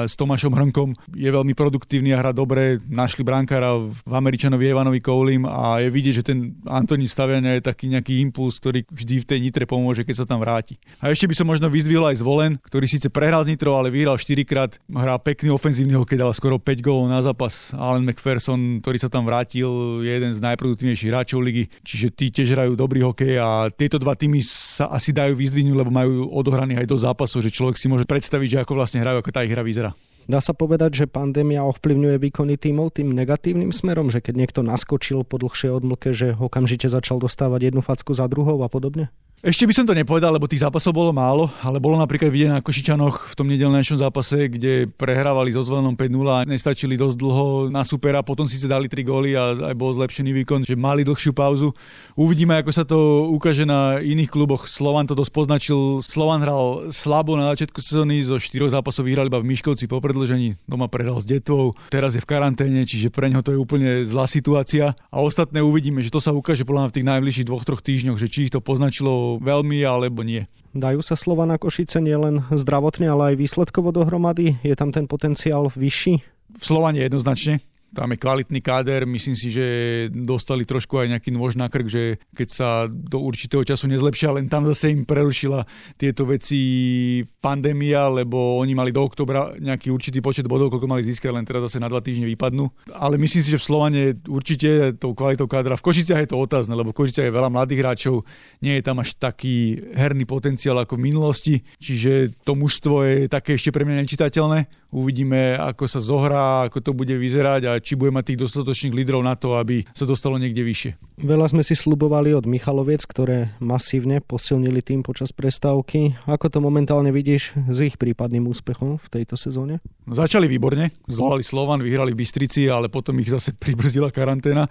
s 0.06 0.14
Tomášom 0.16 0.54
Hrnkom 0.54 0.94
je 1.12 1.30
veľmi 1.30 1.52
produktívny 1.56 2.14
a 2.14 2.20
hrá 2.20 2.30
dobre. 2.30 2.78
Našli 2.86 3.26
brankára 3.26 3.76
v 3.78 4.12
Američanovi 4.12 4.70
Ivanovi 4.70 5.00
Koulim 5.02 5.44
a 5.46 5.80
je 5.82 5.88
vidieť, 5.90 6.14
že 6.20 6.26
ten 6.26 6.58
Antoni 6.66 7.06
Staviania 7.06 7.58
je 7.58 7.66
taký 7.66 7.90
nejaký 7.90 8.22
impuls, 8.22 8.58
ktorý 8.60 8.84
vždy 8.88 9.14
v 9.22 9.28
tej 9.28 9.38
Nitre 9.42 9.64
pomôže, 9.66 10.06
keď 10.06 10.22
sa 10.22 10.26
tam 10.28 10.38
vráti. 10.42 10.78
A 11.02 11.10
ešte 11.10 11.26
by 11.26 11.34
som 11.34 11.46
možno 11.48 11.66
vyzdvihol 11.66 12.08
aj 12.08 12.20
Zvolen, 12.22 12.60
ktorý 12.62 12.86
síce 12.86 13.08
prehral 13.10 13.42
z 13.42 13.56
Nitro, 13.56 13.74
ale 13.74 13.90
vyhral 13.90 14.20
4 14.20 14.42
krát, 14.46 14.78
hrá 14.86 15.18
pekný 15.18 15.50
ofenzívny 15.50 15.98
hokej, 15.98 16.20
dal 16.20 16.32
skoro 16.36 16.60
5 16.60 16.84
gólov 16.84 17.10
na 17.10 17.20
zápas. 17.24 17.74
Alan 17.74 18.06
McPherson, 18.06 18.84
ktorý 18.84 18.98
sa 19.00 19.10
tam 19.10 19.26
vrátil, 19.26 20.02
je 20.04 20.10
jeden 20.10 20.32
z 20.32 20.40
najproduktívnejších 20.44 21.10
hráčov 21.10 21.42
ligy, 21.42 21.66
čiže 21.82 22.06
tí 22.14 22.30
tiež 22.30 22.54
hrajú 22.54 22.72
dobrý 22.76 23.02
hokej 23.02 23.40
a 23.40 23.68
tieto 23.72 23.96
dva 23.98 24.14
týmy 24.14 24.44
sa 24.44 24.92
asi 24.92 25.10
dajú 25.10 25.34
vyzdvihnúť, 25.36 25.76
lebo 25.76 25.90
majú 25.90 26.28
odohraných 26.30 26.84
aj 26.84 26.88
do 26.88 26.96
zápasov, 27.00 27.40
že 27.42 27.50
človek 27.52 27.76
si 27.76 27.88
môže 27.88 28.04
predstaviť, 28.06 28.50
že 28.52 28.60
ako 28.60 28.76
vlastne 28.76 29.00
hrajú, 29.00 29.24
ako 29.24 29.32
tá 29.32 29.40
ich 29.48 29.52
hra 29.52 29.64
vyzerá. 29.64 29.96
Dá 30.28 30.38
sa 30.38 30.54
povedať, 30.54 31.02
že 31.02 31.10
pandémia 31.10 31.66
ovplyvňuje 31.66 32.16
výkony 32.20 32.54
tímov 32.54 32.94
tým 32.94 33.10
negatívnym 33.10 33.74
smerom, 33.74 34.12
že 34.12 34.22
keď 34.22 34.34
niekto 34.38 34.60
naskočil 34.62 35.26
po 35.26 35.40
dlhšej 35.40 35.82
odmlke, 35.82 36.14
že 36.14 36.38
okamžite 36.38 36.86
začal 36.86 37.18
dostávať 37.18 37.72
jednu 37.72 37.82
facku 37.82 38.14
za 38.14 38.30
druhou 38.30 38.62
a 38.62 38.70
podobne? 38.70 39.10
Ešte 39.42 39.66
by 39.66 39.74
som 39.74 39.82
to 39.82 39.90
nepovedal, 39.90 40.30
lebo 40.30 40.46
tých 40.46 40.62
zápasov 40.62 40.94
bolo 40.94 41.10
málo, 41.10 41.50
ale 41.66 41.82
bolo 41.82 41.98
napríklad 41.98 42.30
vidieť 42.30 42.50
na 42.54 42.62
Košičanoch 42.62 43.26
v 43.26 43.34
tom 43.34 43.50
nedelnejšom 43.50 43.98
zápase, 43.98 44.46
kde 44.46 44.86
prehrávali 44.86 45.50
so 45.50 45.66
zvolenom 45.66 45.98
5-0 45.98 46.30
a 46.30 46.46
nestačili 46.46 46.94
dosť 46.94 47.18
dlho 47.18 47.46
na 47.66 47.82
supera, 47.82 48.22
potom 48.22 48.46
si 48.46 48.54
dali 48.70 48.86
3 48.86 49.02
góly 49.02 49.34
a 49.34 49.50
aj 49.66 49.74
bol 49.74 49.90
zlepšený 49.98 50.30
výkon, 50.30 50.62
že 50.62 50.78
mali 50.78 51.02
dlhšiu 51.02 51.34
pauzu. 51.34 51.74
Uvidíme, 52.14 52.54
ako 52.62 52.70
sa 52.70 52.86
to 52.86 53.26
ukáže 53.34 53.66
na 53.66 53.98
iných 53.98 54.30
kluboch. 54.30 54.70
Slovan 54.70 55.10
to 55.10 55.18
dosť 55.18 55.34
poznačil. 55.34 56.06
Slovan 56.06 56.46
hral 56.46 56.94
slabo 56.94 57.34
na 57.34 57.50
začiatku 57.50 57.82
sezóny, 57.82 58.22
zo 58.22 58.38
4 58.38 58.78
zápasov 58.78 59.10
vyhrali 59.10 59.26
iba 59.26 59.42
v 59.42 59.50
Miškovci 59.50 59.90
po 59.90 59.98
predlžení, 59.98 60.54
doma 60.70 60.86
prehral 60.86 61.18
s 61.18 61.26
detvou, 61.26 61.74
teraz 61.90 62.14
je 62.14 62.22
v 62.22 62.30
karanténe, 62.30 62.86
čiže 62.86 63.10
pre 63.10 63.26
to 63.42 63.50
je 63.50 63.58
úplne 63.58 64.06
zlá 64.06 64.30
situácia. 64.30 64.94
A 65.10 65.18
ostatné 65.18 65.58
uvidíme, 65.66 65.98
že 65.98 66.14
to 66.14 66.22
sa 66.22 66.30
ukáže 66.30 66.62
podľa 66.62 66.94
v 66.94 67.02
tých 67.02 67.10
najbližších 67.10 67.48
dvoch, 67.50 67.66
troch 67.66 67.82
týždňoch, 67.82 68.22
že 68.22 68.30
či 68.30 68.46
ich 68.46 68.54
to 68.54 68.62
poznačilo 68.62 69.31
veľmi 69.40 69.80
alebo 69.86 70.20
nie. 70.26 70.44
Dajú 70.72 71.04
sa 71.04 71.20
slova 71.20 71.44
na 71.44 71.60
Košice 71.60 72.00
nielen 72.00 72.48
zdravotne, 72.48 73.04
ale 73.04 73.36
aj 73.36 73.44
výsledkovo 73.44 73.92
dohromady? 73.92 74.56
Je 74.64 74.72
tam 74.72 74.88
ten 74.88 75.04
potenciál 75.04 75.68
vyšší? 75.76 76.14
V 76.56 76.64
Slovane 76.64 77.04
jednoznačne 77.04 77.60
tam 77.92 78.08
je 78.12 78.18
kvalitný 78.18 78.60
káder, 78.64 79.04
myslím 79.04 79.36
si, 79.36 79.52
že 79.52 79.66
dostali 80.10 80.64
trošku 80.64 80.96
aj 80.96 81.16
nejaký 81.16 81.30
nôž 81.30 81.60
na 81.60 81.68
krk, 81.68 81.86
že 81.92 82.02
keď 82.32 82.48
sa 82.48 82.68
do 82.88 83.20
určitého 83.20 83.60
času 83.62 83.84
nezlepšia, 83.92 84.32
len 84.32 84.48
tam 84.48 84.64
zase 84.64 84.96
im 84.96 85.04
prerušila 85.04 85.68
tieto 86.00 86.24
veci 86.24 87.20
pandémia, 87.44 88.08
lebo 88.08 88.56
oni 88.56 88.72
mali 88.72 88.90
do 88.90 89.04
oktobra 89.04 89.52
nejaký 89.60 89.92
určitý 89.92 90.24
počet 90.24 90.48
bodov, 90.48 90.72
koľko 90.72 90.88
mali 90.88 91.04
získať, 91.04 91.30
len 91.36 91.44
teraz 91.44 91.68
zase 91.68 91.84
na 91.84 91.92
dva 91.92 92.00
týždne 92.00 92.24
vypadnú. 92.32 92.64
Ale 92.96 93.20
myslím 93.20 93.44
si, 93.44 93.52
že 93.52 93.60
v 93.60 93.68
Slovane 93.68 94.00
určite 94.24 94.96
tou 94.96 95.12
kvalitou 95.12 95.44
kádra. 95.44 95.76
V 95.76 95.84
Košiciach 95.84 96.24
je 96.24 96.30
to 96.32 96.40
otázne, 96.40 96.72
lebo 96.72 96.96
v 96.96 96.98
Košiciach 97.04 97.28
je 97.28 97.36
veľa 97.36 97.52
mladých 97.52 97.80
hráčov, 97.84 98.24
nie 98.64 98.80
je 98.80 98.86
tam 98.88 99.04
až 99.04 99.20
taký 99.20 99.76
herný 99.92 100.24
potenciál 100.24 100.80
ako 100.80 100.96
v 100.96 101.04
minulosti, 101.12 101.54
čiže 101.76 102.32
to 102.40 102.56
mužstvo 102.56 103.04
je 103.04 103.16
také 103.28 103.60
ešte 103.60 103.68
pre 103.68 103.84
mňa 103.84 104.00
nečitateľné. 104.00 104.80
Uvidíme, 104.92 105.56
ako 105.56 105.88
sa 105.88 106.04
zohrá, 106.04 106.68
ako 106.68 106.84
to 106.84 106.92
bude 106.92 107.16
vyzerať 107.16 107.62
a 107.64 107.81
či 107.82 107.98
bude 107.98 108.14
mať 108.14 108.32
tých 108.32 108.40
dostatočných 108.46 108.94
lídrov 108.94 109.20
na 109.26 109.34
to, 109.34 109.58
aby 109.58 109.82
sa 109.92 110.06
dostalo 110.06 110.38
niekde 110.38 110.62
vyššie. 110.62 111.20
Veľa 111.22 111.52
sme 111.52 111.62
si 111.66 111.74
slubovali 111.74 112.32
od 112.32 112.46
Michaloviec, 112.46 113.04
ktoré 113.04 113.52
masívne 113.58 114.22
posilnili 114.22 114.80
tým 114.80 115.02
počas 115.02 115.34
prestávky. 115.34 116.14
Ako 116.24 116.48
to 116.48 116.58
momentálne 116.62 117.10
vidíš 117.10 117.52
s 117.54 117.78
ich 117.82 117.98
prípadným 117.98 118.46
úspechom 118.46 119.02
v 119.02 119.06
tejto 119.10 119.34
sezóne? 119.34 119.82
No, 120.06 120.14
začali 120.14 120.46
výborne, 120.50 120.94
zvolali 121.06 121.42
Slovan, 121.46 121.82
vyhrali 121.82 122.14
v 122.14 122.22
Bystrici, 122.22 122.66
ale 122.70 122.90
potom 122.90 123.18
ich 123.22 123.30
zase 123.30 123.54
pribrzdila 123.54 124.10
karanténa. 124.10 124.66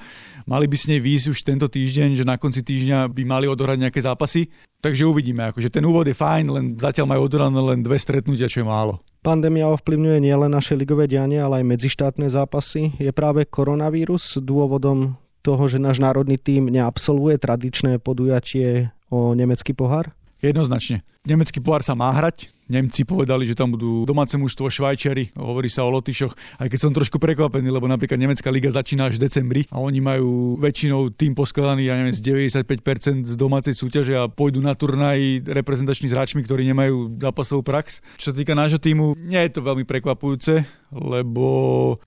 Mali 0.48 0.66
by 0.68 0.78
s 0.80 0.90
nej 0.92 1.00
výjsť 1.00 1.28
už 1.32 1.40
tento 1.44 1.68
týždeň, 1.72 2.20
že 2.20 2.28
na 2.28 2.36
konci 2.40 2.64
týždňa 2.64 3.12
by 3.12 3.24
mali 3.28 3.46
odohrať 3.48 3.78
nejaké 3.88 4.00
zápasy. 4.04 4.52
Takže 4.82 5.06
uvidíme, 5.06 5.54
akože 5.54 5.70
ten 5.70 5.86
úvod 5.86 6.10
je 6.10 6.18
fajn, 6.18 6.46
len 6.50 6.66
zatiaľ 6.74 7.06
majú 7.06 7.30
odohrané 7.30 7.60
len 7.62 7.80
dve 7.86 8.02
stretnutia, 8.02 8.50
čo 8.50 8.66
je 8.66 8.68
málo. 8.68 8.98
Pandémia 9.22 9.70
ovplyvňuje 9.70 10.18
nielen 10.18 10.50
naše 10.50 10.74
ligové 10.74 11.06
dianie, 11.06 11.38
ale 11.38 11.62
aj 11.62 11.70
medzištátne 11.70 12.26
zápasy. 12.26 12.98
Je 12.98 13.14
práve 13.14 13.46
koronavírus 13.46 14.42
dôvodom 14.42 15.14
toho, 15.46 15.70
že 15.70 15.78
náš 15.78 16.02
národný 16.02 16.42
tím 16.42 16.74
neabsolvuje 16.74 17.38
tradičné 17.38 18.02
podujatie 18.02 18.90
o 19.14 19.38
nemecký 19.38 19.78
pohár? 19.78 20.10
Jednoznačne. 20.42 21.06
Nemecký 21.22 21.62
pohár 21.62 21.86
sa 21.86 21.94
má 21.94 22.10
hrať, 22.10 22.50
Nemci 22.72 23.04
povedali, 23.04 23.44
že 23.44 23.52
tam 23.52 23.76
budú 23.76 24.08
domáce 24.08 24.40
mužstvo 24.40 24.72
Švajčiari, 24.72 25.36
hovorí 25.36 25.68
sa 25.68 25.84
o 25.84 25.92
Lotyšoch, 25.92 26.64
aj 26.64 26.72
keď 26.72 26.80
som 26.80 26.96
trošku 26.96 27.20
prekvapený, 27.20 27.68
lebo 27.68 27.84
napríklad 27.84 28.16
nemecká 28.16 28.48
liga 28.48 28.72
začína 28.72 29.12
až 29.12 29.20
v 29.20 29.28
decembri 29.28 29.62
a 29.76 29.84
oni 29.84 30.00
majú 30.00 30.56
väčšinou 30.56 31.12
tým 31.12 31.36
poskladaný, 31.36 31.92
ja 31.92 32.00
neviem, 32.00 32.16
z 32.16 32.24
95% 32.56 33.28
z 33.28 33.36
domácej 33.36 33.76
súťaže 33.76 34.16
a 34.16 34.32
pôjdu 34.32 34.64
na 34.64 34.72
turnaj 34.72 35.44
reprezentační 35.52 36.08
s 36.08 36.16
hráčmi, 36.16 36.48
ktorí 36.48 36.64
nemajú 36.72 37.20
zápasovú 37.20 37.60
prax. 37.60 38.00
Čo 38.16 38.32
sa 38.32 38.36
týka 38.40 38.56
nášho 38.56 38.80
týmu, 38.80 39.20
nie 39.20 39.44
je 39.44 39.52
to 39.52 39.68
veľmi 39.68 39.84
prekvapujúce, 39.84 40.64
lebo 40.96 41.48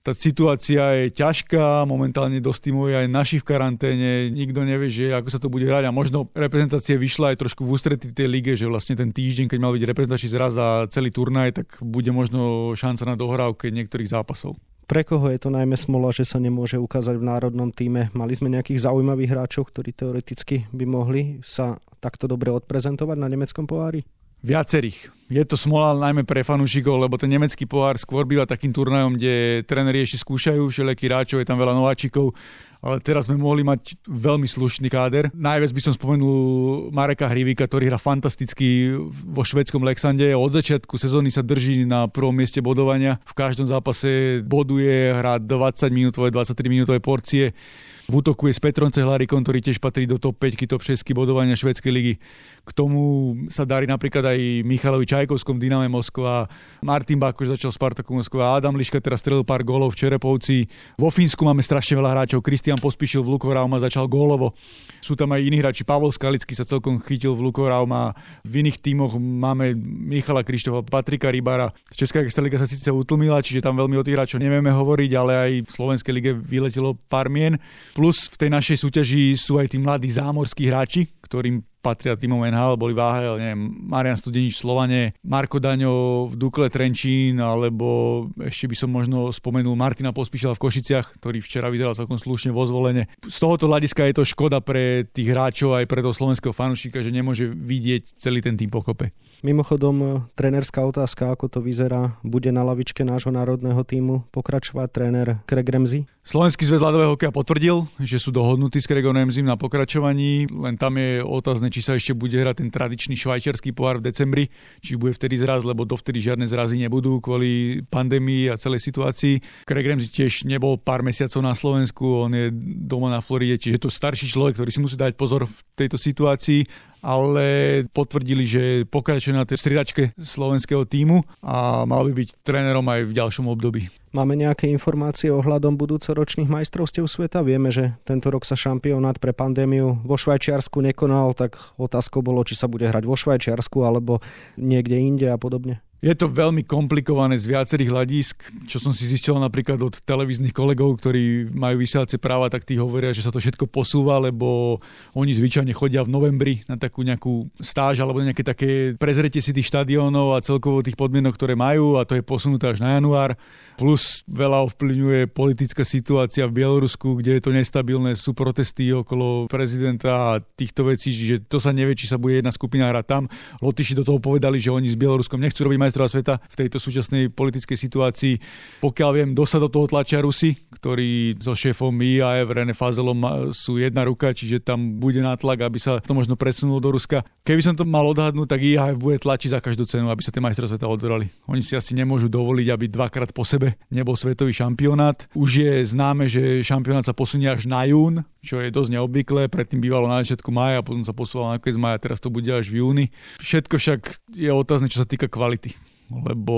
tá 0.01 0.17
situácia 0.17 1.05
je 1.05 1.13
ťažká, 1.13 1.85
momentálne 1.85 2.41
dosť 2.41 2.73
týmov 2.73 2.89
je 2.89 3.05
aj 3.05 3.07
našich 3.13 3.41
v 3.45 3.53
karanténe, 3.53 4.33
nikto 4.33 4.65
nevie, 4.65 4.89
že 4.89 5.13
ako 5.13 5.29
sa 5.29 5.37
to 5.37 5.53
bude 5.53 5.69
hrať 5.69 5.85
a 5.85 5.93
možno 5.93 6.25
reprezentácia 6.33 6.97
vyšla 6.97 7.37
aj 7.37 7.45
trošku 7.45 7.61
v 7.61 7.73
ústretí 7.77 8.09
tej 8.09 8.25
lige, 8.33 8.57
že 8.57 8.65
vlastne 8.65 8.97
ten 8.97 9.04
týždeň, 9.11 9.51
keď 9.51 9.59
mal 9.59 9.75
byť 9.75 9.83
reprezentačný 9.85 10.29
zraz 10.31 10.55
za 10.55 10.87
celý 10.89 11.11
turnaj, 11.11 11.61
tak 11.61 11.67
bude 11.83 12.09
možno 12.09 12.71
šanca 12.73 13.03
na 13.03 13.15
dohrávke 13.19 13.69
niektorých 13.69 14.09
zápasov. 14.09 14.55
Pre 14.85 15.01
koho 15.01 15.33
je 15.33 15.41
to 15.41 15.49
najmä 15.49 15.73
smola, 15.73 16.13
že 16.13 16.29
sa 16.29 16.37
nemôže 16.37 16.77
ukázať 16.77 17.17
v 17.17 17.25
národnom 17.25 17.73
týme? 17.73 18.13
Mali 18.13 18.37
sme 18.37 18.53
nejakých 18.53 18.85
zaujímavých 18.85 19.33
hráčov, 19.33 19.73
ktorí 19.73 19.97
teoreticky 19.97 20.69
by 20.69 20.85
mohli 20.85 21.41
sa 21.41 21.81
takto 21.97 22.29
dobre 22.29 22.53
odprezentovať 22.53 23.17
na 23.17 23.25
nemeckom 23.25 23.65
pohári? 23.65 24.05
Viacerých. 24.45 25.09
Je 25.25 25.41
to 25.41 25.57
smola 25.57 25.97
najmä 25.97 26.21
pre 26.21 26.45
fanúšikov, 26.45 27.01
lebo 27.01 27.17
ten 27.17 27.33
nemecký 27.33 27.65
pohár 27.65 27.97
skôr 27.97 28.29
býva 28.29 28.45
takým 28.45 28.69
turnajom, 28.69 29.17
kde 29.17 29.65
tréneri 29.65 30.05
ešte 30.05 30.21
skúšajú 30.21 30.69
všelijakých 30.69 31.09
hráčov, 31.09 31.41
je 31.41 31.49
tam 31.49 31.57
veľa 31.57 31.73
nováčikov 31.73 32.37
ale 32.85 33.01
teraz 33.01 33.25
sme 33.25 33.41
mohli 33.41 33.65
mať 33.65 33.97
veľmi 34.05 34.45
slušný 34.45 34.93
káder. 34.93 35.33
Najviac 35.33 35.73
by 35.73 35.81
som 35.81 35.93
spomenul 35.97 36.93
Mareka 36.93 37.25
Hrivika, 37.25 37.65
ktorý 37.65 37.89
hrá 37.89 37.97
fantasticky 37.97 38.93
vo 39.09 39.41
švedskom 39.41 39.81
Lexande. 39.81 40.37
Od 40.37 40.53
začiatku 40.53 40.93
sezóny 40.93 41.33
sa 41.33 41.41
drží 41.41 41.89
na 41.89 42.05
prvom 42.05 42.37
mieste 42.37 42.61
bodovania. 42.61 43.17
V 43.25 43.33
každom 43.33 43.65
zápase 43.65 44.45
boduje, 44.45 45.09
hrá 45.17 45.41
20 45.41 45.89
minútové, 45.89 46.29
23 46.29 46.69
minútové 46.69 47.01
porcie. 47.01 47.57
V 48.05 48.21
útoku 48.21 48.45
je 48.45 48.53
s 48.53 48.61
Petrom 48.61 48.93
Cehlarikom, 48.93 49.41
ktorý 49.41 49.65
tiež 49.65 49.81
patrí 49.81 50.05
do 50.05 50.21
top 50.21 50.37
5, 50.37 50.69
top 50.69 50.85
6 50.85 51.01
bodovania 51.17 51.57
švedskej 51.57 51.89
ligy. 51.89 52.13
K 52.61 52.69
tomu 52.69 53.33
sa 53.49 53.65
darí 53.65 53.89
napríklad 53.89 54.21
aj 54.21 54.61
Michalovi 54.61 55.09
Čajkovskom 55.09 55.57
v 55.57 55.65
Dyname 55.65 55.89
Moskva, 55.89 56.45
Martin 56.85 57.17
Bakoš 57.17 57.57
začal 57.57 57.73
Spartaku 57.73 58.13
Moskva, 58.13 58.61
Adam 58.61 58.77
Liška 58.77 59.01
teraz 59.01 59.25
strelil 59.25 59.41
pár 59.41 59.65
gólov 59.65 59.97
v 59.97 60.05
Čerepovci. 60.05 60.69
Vo 61.01 61.09
Fínsku 61.09 61.41
máme 61.41 61.65
strašne 61.65 61.97
veľa 61.97 62.13
hráčov, 62.13 62.45
Kristian 62.45 62.77
Pospíšil 62.77 63.25
v 63.25 63.37
Lukorauma 63.37 63.81
začal 63.81 64.05
gólovo. 64.05 64.53
Sú 65.01 65.17
tam 65.17 65.33
aj 65.33 65.41
iní 65.41 65.57
hráči, 65.57 65.81
Pavol 65.81 66.13
Skalický 66.13 66.53
sa 66.53 66.65
celkom 66.65 67.01
chytil 67.01 67.33
v 67.33 67.49
Lukorauma. 67.49 68.13
V 68.45 68.61
iných 68.61 68.85
tímoch 68.85 69.17
máme 69.17 69.73
Michala 69.81 70.45
Krištofa, 70.45 70.85
Patrika 70.85 71.33
Rybara. 71.33 71.73
Česká 71.89 72.21
extraliga 72.21 72.61
sa 72.61 72.69
síce 72.69 72.89
utlmila, 72.93 73.41
čiže 73.41 73.65
tam 73.65 73.81
veľmi 73.81 73.97
o 73.97 74.05
tých 74.05 74.13
hráčov 74.13 74.37
nevieme 74.37 74.69
hovoriť, 74.69 75.11
ale 75.17 75.33
aj 75.33 75.51
v 75.65 75.71
Slovenskej 75.73 76.13
lige 76.13 76.31
vyletelo 76.37 76.93
pár 77.09 77.33
mien. 77.33 77.57
Plus 77.95 78.27
v 78.27 78.35
tej 78.35 78.49
našej 78.51 78.77
súťaži 78.83 79.39
sú 79.39 79.55
aj 79.55 79.71
tí 79.71 79.79
mladí 79.79 80.11
zámorskí 80.11 80.67
hráči, 80.67 81.15
ktorým 81.23 81.63
patria 81.79 82.19
týmom 82.19 82.43
NHL, 82.43 82.75
boli 82.75 82.91
váhe, 82.91 83.23
neviem, 83.39 83.71
Marian 83.87 84.19
Studenič 84.19 84.59
Slovane, 84.59 85.15
Marko 85.23 85.63
Daňo 85.63 86.27
v 86.27 86.35
Dukle 86.35 86.67
Trenčín, 86.67 87.39
alebo 87.39 88.27
ešte 88.41 88.67
by 88.67 88.75
som 88.75 88.89
možno 88.91 89.31
spomenul 89.31 89.79
Martina 89.79 90.11
Pospíšala 90.11 90.59
v 90.59 90.63
Košiciach, 90.67 91.21
ktorý 91.21 91.39
včera 91.39 91.71
vyzeral 91.71 91.95
celkom 91.95 92.19
slušne 92.19 92.51
vo 92.51 92.67
zvolenie. 92.67 93.07
Z 93.23 93.37
tohoto 93.39 93.71
hľadiska 93.71 94.11
je 94.11 94.15
to 94.17 94.27
škoda 94.27 94.59
pre 94.59 95.07
tých 95.07 95.31
hráčov 95.31 95.79
aj 95.79 95.87
pre 95.87 96.03
toho 96.03 96.11
slovenského 96.11 96.51
fanúšika, 96.51 96.99
že 96.99 97.15
nemôže 97.15 97.47
vidieť 97.47 98.19
celý 98.19 98.43
ten 98.43 98.59
tým 98.59 98.73
pokope. 98.73 99.15
Mimochodom, 99.39 100.27
trenerská 100.35 100.83
otázka, 100.83 101.31
ako 101.31 101.47
to 101.47 101.59
vyzerá, 101.61 102.17
bude 102.25 102.49
na 102.49 102.65
lavičke 102.65 103.05
nášho 103.05 103.29
národného 103.29 103.85
týmu 103.85 104.25
pokračovať 104.33 104.87
tréner 104.89 105.27
Craig 105.45 105.69
Ramsey? 105.69 106.09
Slovenský 106.25 106.65
zväz 106.65 106.81
ľadového 106.81 107.13
hokeja 107.13 107.29
potvrdil, 107.29 107.85
že 108.01 108.17
sú 108.17 108.33
dohodnutí 108.33 108.81
s 108.81 108.89
Craigom 108.89 109.13
Ramsey 109.13 109.45
na 109.45 109.61
pokračovaní, 109.61 110.49
len 110.49 110.73
tam 110.73 110.97
je 110.97 111.21
otázne, 111.21 111.69
či 111.69 111.85
sa 111.85 111.93
ešte 111.93 112.17
bude 112.17 112.33
hrať 112.33 112.65
ten 112.65 112.73
tradičný 112.73 113.13
švajčiarsky 113.13 113.69
pohár 113.69 114.01
v 114.01 114.09
decembri, 114.09 114.49
či 114.81 114.97
bude 114.97 115.13
vtedy 115.13 115.37
zraz, 115.37 115.61
lebo 115.61 115.85
dovtedy 115.85 116.17
žiadne 116.25 116.49
zrazy 116.49 116.81
nebudú 116.81 117.21
kvôli 117.21 117.85
pandémii 117.93 118.49
a 118.49 118.57
celej 118.57 118.81
situácii. 118.89 119.69
Craig 119.69 119.85
Ramsey 119.85 120.09
tiež 120.09 120.49
nebol 120.49 120.81
pár 120.81 121.05
mesiacov 121.05 121.45
na 121.45 121.53
Slovensku, 121.53 122.25
on 122.25 122.33
je 122.33 122.49
doma 122.89 123.13
na 123.13 123.21
Floride, 123.21 123.61
čiže 123.61 123.85
to 123.85 123.93
starší 123.93 124.25
človek, 124.25 124.57
ktorý 124.57 124.73
si 124.73 124.81
musí 124.81 124.97
dať 124.97 125.13
pozor 125.13 125.45
v 125.45 125.57
tejto 125.77 126.01
situácii 126.01 126.65
ale 127.05 127.45
potvrdili, 127.93 128.49
že 128.49 128.63
pokračuje 128.89 129.37
na 129.37 129.45
tej 129.45 129.61
stridačke 129.61 130.17
slovenského 130.17 130.89
týmu 130.89 131.21
a 131.45 131.85
mal 131.85 132.01
by 132.09 132.25
byť 132.25 132.29
trénerom 132.41 132.81
aj 132.89 133.01
v 133.05 133.13
ďalšom 133.13 133.45
období. 133.45 133.93
Máme 134.15 134.33
nejaké 134.39 134.71
informácie 134.71 135.27
ohľadom 135.27 135.75
budúcoročných 135.75 136.47
majstrovstiev 136.47 137.05
sveta? 137.05 137.43
Vieme, 137.43 137.69
že 137.69 137.99
tento 138.07 138.31
rok 138.31 138.47
sa 138.47 138.55
šampionát 138.55 139.19
pre 139.19 139.35
pandémiu 139.35 140.01
vo 140.01 140.15
Švajčiarsku 140.15 140.79
nekonal, 140.81 141.35
tak 141.35 141.59
otázkou 141.75 142.23
bolo, 142.23 142.41
či 142.47 142.55
sa 142.57 142.71
bude 142.71 142.87
hrať 142.87 143.03
vo 143.05 143.19
Švajčiarsku 143.19 143.83
alebo 143.83 144.23
niekde 144.55 144.97
inde 144.97 145.27
a 145.29 145.37
podobne. 145.37 145.84
Je 146.03 146.11
to 146.11 146.27
veľmi 146.27 146.67
komplikované 146.67 147.39
z 147.39 147.49
viacerých 147.49 147.89
hľadisk, 147.89 148.35
čo 148.67 148.77
som 148.83 148.91
si 148.91 149.07
zistil 149.07 149.39
napríklad 149.39 149.79
od 149.79 149.95
televíznych 150.03 150.51
kolegov, 150.51 150.99
ktorí 150.99 151.49
majú 151.49 151.81
vysielacie 151.81 152.19
práva, 152.19 152.51
tak 152.51 152.67
tí 152.67 152.75
hovoria, 152.75 153.15
že 153.15 153.23
sa 153.23 153.31
to 153.31 153.39
všetko 153.39 153.65
posúva, 153.71 154.19
lebo 154.19 154.77
oni 155.15 155.33
zvyčajne 155.33 155.71
chodia 155.71 156.03
v 156.03 156.11
novembri 156.11 156.53
na 156.67 156.75
takú 156.75 157.01
nejakú 157.01 157.47
stáž 157.63 158.03
alebo 158.03 158.19
nejaké 158.21 158.43
také 158.43 158.69
prezretie 158.99 159.39
si 159.39 159.55
tých 159.55 159.71
štadiónov 159.71 160.35
a 160.35 160.43
celkovo 160.43 160.83
tých 160.83 160.99
podmienok, 160.99 161.39
ktoré 161.39 161.55
majú 161.55 161.95
a 161.95 162.03
to 162.03 162.19
je 162.19 162.27
posunuté 162.27 162.75
až 162.75 162.83
na 162.83 162.99
január. 162.99 163.39
Plus 163.79 164.23
veľa 164.27 164.67
ovplyvňuje 164.71 165.31
politická 165.31 165.83
situácia 165.83 166.47
v 166.47 166.63
Bielorusku, 166.63 167.19
kde 167.19 167.39
je 167.39 167.41
to 167.43 167.51
nestabilné, 167.51 168.15
sú 168.15 168.35
protesty 168.35 168.91
okolo 168.91 169.47
prezidenta 169.47 170.37
a 170.37 170.39
týchto 170.39 170.87
vecí, 170.87 171.11
že 171.11 171.43
to 171.43 171.59
sa 171.59 171.75
nevie, 171.75 171.95
či 171.95 172.07
sa 172.07 172.19
bude 172.19 172.39
jedna 172.39 172.51
skupina 172.55 172.87
hrať 172.91 173.05
tam. 173.07 173.23
Lotyši 173.59 173.97
do 173.97 174.07
toho 174.07 174.19
povedali, 174.21 174.61
že 174.61 174.71
oni 174.71 174.91
s 174.91 174.99
Bieloruskom 174.99 175.41
nechcú 175.41 175.65
robiť 175.65 175.79
majstrova 175.85 176.09
sveta 176.09 176.41
v 176.41 176.55
tejto 176.65 176.81
súčasnej 176.81 177.29
politickej 177.29 177.77
situácii. 177.77 178.33
Pokiaľ 178.81 179.09
viem, 179.13 179.29
dosa 179.37 179.61
do 179.61 179.69
toho 179.69 179.85
tlačia 179.85 180.25
Rusy, 180.25 180.57
ktorí 180.81 181.37
so 181.37 181.53
šéfom 181.53 181.93
IAF 181.93 182.49
René 182.49 182.73
Fazelom 182.73 183.21
sú 183.53 183.77
jedna 183.77 184.01
ruka, 184.03 184.33
čiže 184.33 184.65
tam 184.65 184.97
bude 184.97 185.21
nátlak, 185.21 185.65
aby 185.65 185.77
sa 185.77 186.01
to 186.01 186.17
možno 186.17 186.33
presunulo 186.33 186.81
do 186.81 186.97
Ruska. 186.97 187.21
Keby 187.45 187.61
som 187.61 187.75
to 187.77 187.85
mal 187.85 188.09
odhadnúť, 188.09 188.49
tak 188.49 188.65
IAF 188.65 188.97
bude 188.97 189.21
tlačiť 189.21 189.53
za 189.53 189.59
každú 189.61 189.85
cenu, 189.85 190.09
aby 190.09 190.25
sa 190.25 190.33
tie 190.33 190.41
majstrov 190.41 190.67
sveta 190.67 190.89
odobrali. 190.89 191.29
Oni 191.45 191.61
si 191.61 191.77
asi 191.77 191.93
nemôžu 191.93 192.25
dovoliť, 192.25 192.67
aby 192.73 192.85
dvakrát 192.89 193.29
po 193.35 193.45
sebe 193.45 193.77
nebol 193.93 194.17
svetový 194.17 194.51
šampionát. 194.51 195.29
Už 195.37 195.61
je 195.61 195.73
známe, 195.85 196.25
že 196.25 196.65
šampionát 196.65 197.05
sa 197.05 197.13
posunie 197.13 197.45
až 197.45 197.69
na 197.69 197.85
jún, 197.85 198.25
čo 198.41 198.61
je 198.61 198.73
dosť 198.73 198.97
neobvyklé. 198.97 199.49
Predtým 199.49 199.81
bývalo 199.81 200.09
na 200.09 200.25
začiatku 200.25 200.49
maja, 200.49 200.81
potom 200.81 201.05
sa 201.05 201.13
posúvalo 201.13 201.53
na 201.53 201.61
koniec 201.61 201.77
maja, 201.77 202.01
teraz 202.01 202.17
to 202.17 202.33
bude 202.33 202.49
až 202.49 202.69
v 202.73 202.81
júni. 202.81 203.05
Všetko 203.41 203.75
však 203.77 203.99
je 204.33 204.49
otázne, 204.49 204.89
čo 204.89 205.01
sa 205.01 205.07
týka 205.07 205.29
kvality 205.29 205.74
lebo 206.11 206.57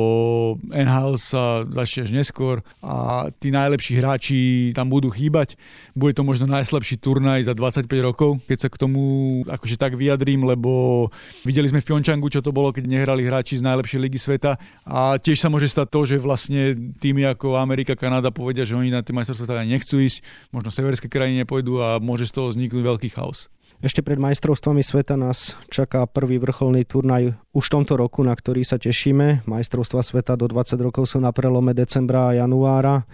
NHL 0.72 1.16
sa 1.16 1.63
začne 1.63 2.08
až 2.08 2.12
neskôr 2.12 2.60
a 2.84 3.27
tí 3.39 3.48
najlepší 3.48 3.94
hráči 4.00 4.39
tam 4.75 4.92
budú 4.92 5.08
chýbať. 5.08 5.56
Bude 5.96 6.12
to 6.12 6.27
možno 6.27 6.51
najslabší 6.51 7.00
turnaj 7.00 7.48
za 7.48 7.56
25 7.56 7.88
rokov, 8.04 8.44
keď 8.44 8.68
sa 8.68 8.70
k 8.72 8.80
tomu 8.80 9.01
akože 9.48 9.80
tak 9.80 9.96
vyjadrím, 9.96 10.44
lebo 10.44 11.08
videli 11.48 11.72
sme 11.72 11.80
v 11.80 11.88
Pjončangu, 11.88 12.27
čo 12.27 12.44
to 12.44 12.51
bolo, 12.51 12.75
keď 12.75 12.88
nehrali 12.92 13.24
hráči 13.24 13.60
z 13.60 13.66
najlepšej 13.66 14.00
ligy 14.04 14.20
sveta 14.20 14.60
a 14.84 15.16
tiež 15.16 15.39
sa 15.39 15.48
môže 15.48 15.72
stať 15.72 15.88
to, 15.92 16.01
že 16.04 16.16
vlastne 16.20 16.75
týmy 17.00 17.24
ako 17.32 17.56
Amerika, 17.56 17.96
Kanada 17.96 18.36
povedia, 18.36 18.68
že 18.68 18.75
oni 18.75 18.92
na 18.92 19.00
tie 19.00 19.16
majstrovstvá 19.16 19.63
nechcú 19.63 20.04
ísť, 20.04 20.20
možno 20.51 20.70
severské 20.75 21.08
krajiny 21.08 21.48
nepôjdu 21.48 21.80
a 21.80 22.04
môže 22.04 22.27
z 22.27 22.36
toho 22.36 22.51
vzniknúť 22.51 22.84
veľký 22.84 23.10
chaos. 23.16 23.48
Ešte 23.77 24.01
pred 24.01 24.17
majstrovstvami 24.17 24.81
sveta 24.81 25.13
nás 25.13 25.53
čaká 25.69 26.10
prvý 26.10 26.41
vrcholný 26.41 26.81
turnaj 26.81 27.38
už 27.53 27.63
v 27.69 27.74
tomto 27.77 27.93
roku, 27.93 28.25
na 28.25 28.34
ktorý 28.34 28.65
sa 28.65 28.81
tešíme. 28.81 29.46
Majstrovstva 29.46 30.01
sveta 30.01 30.34
do 30.34 30.50
20 30.50 30.81
rokov 30.81 31.13
sú 31.13 31.22
na 31.22 31.29
prelome 31.29 31.77
decembra 31.77 32.34
a 32.34 32.41
januára. 32.41 33.05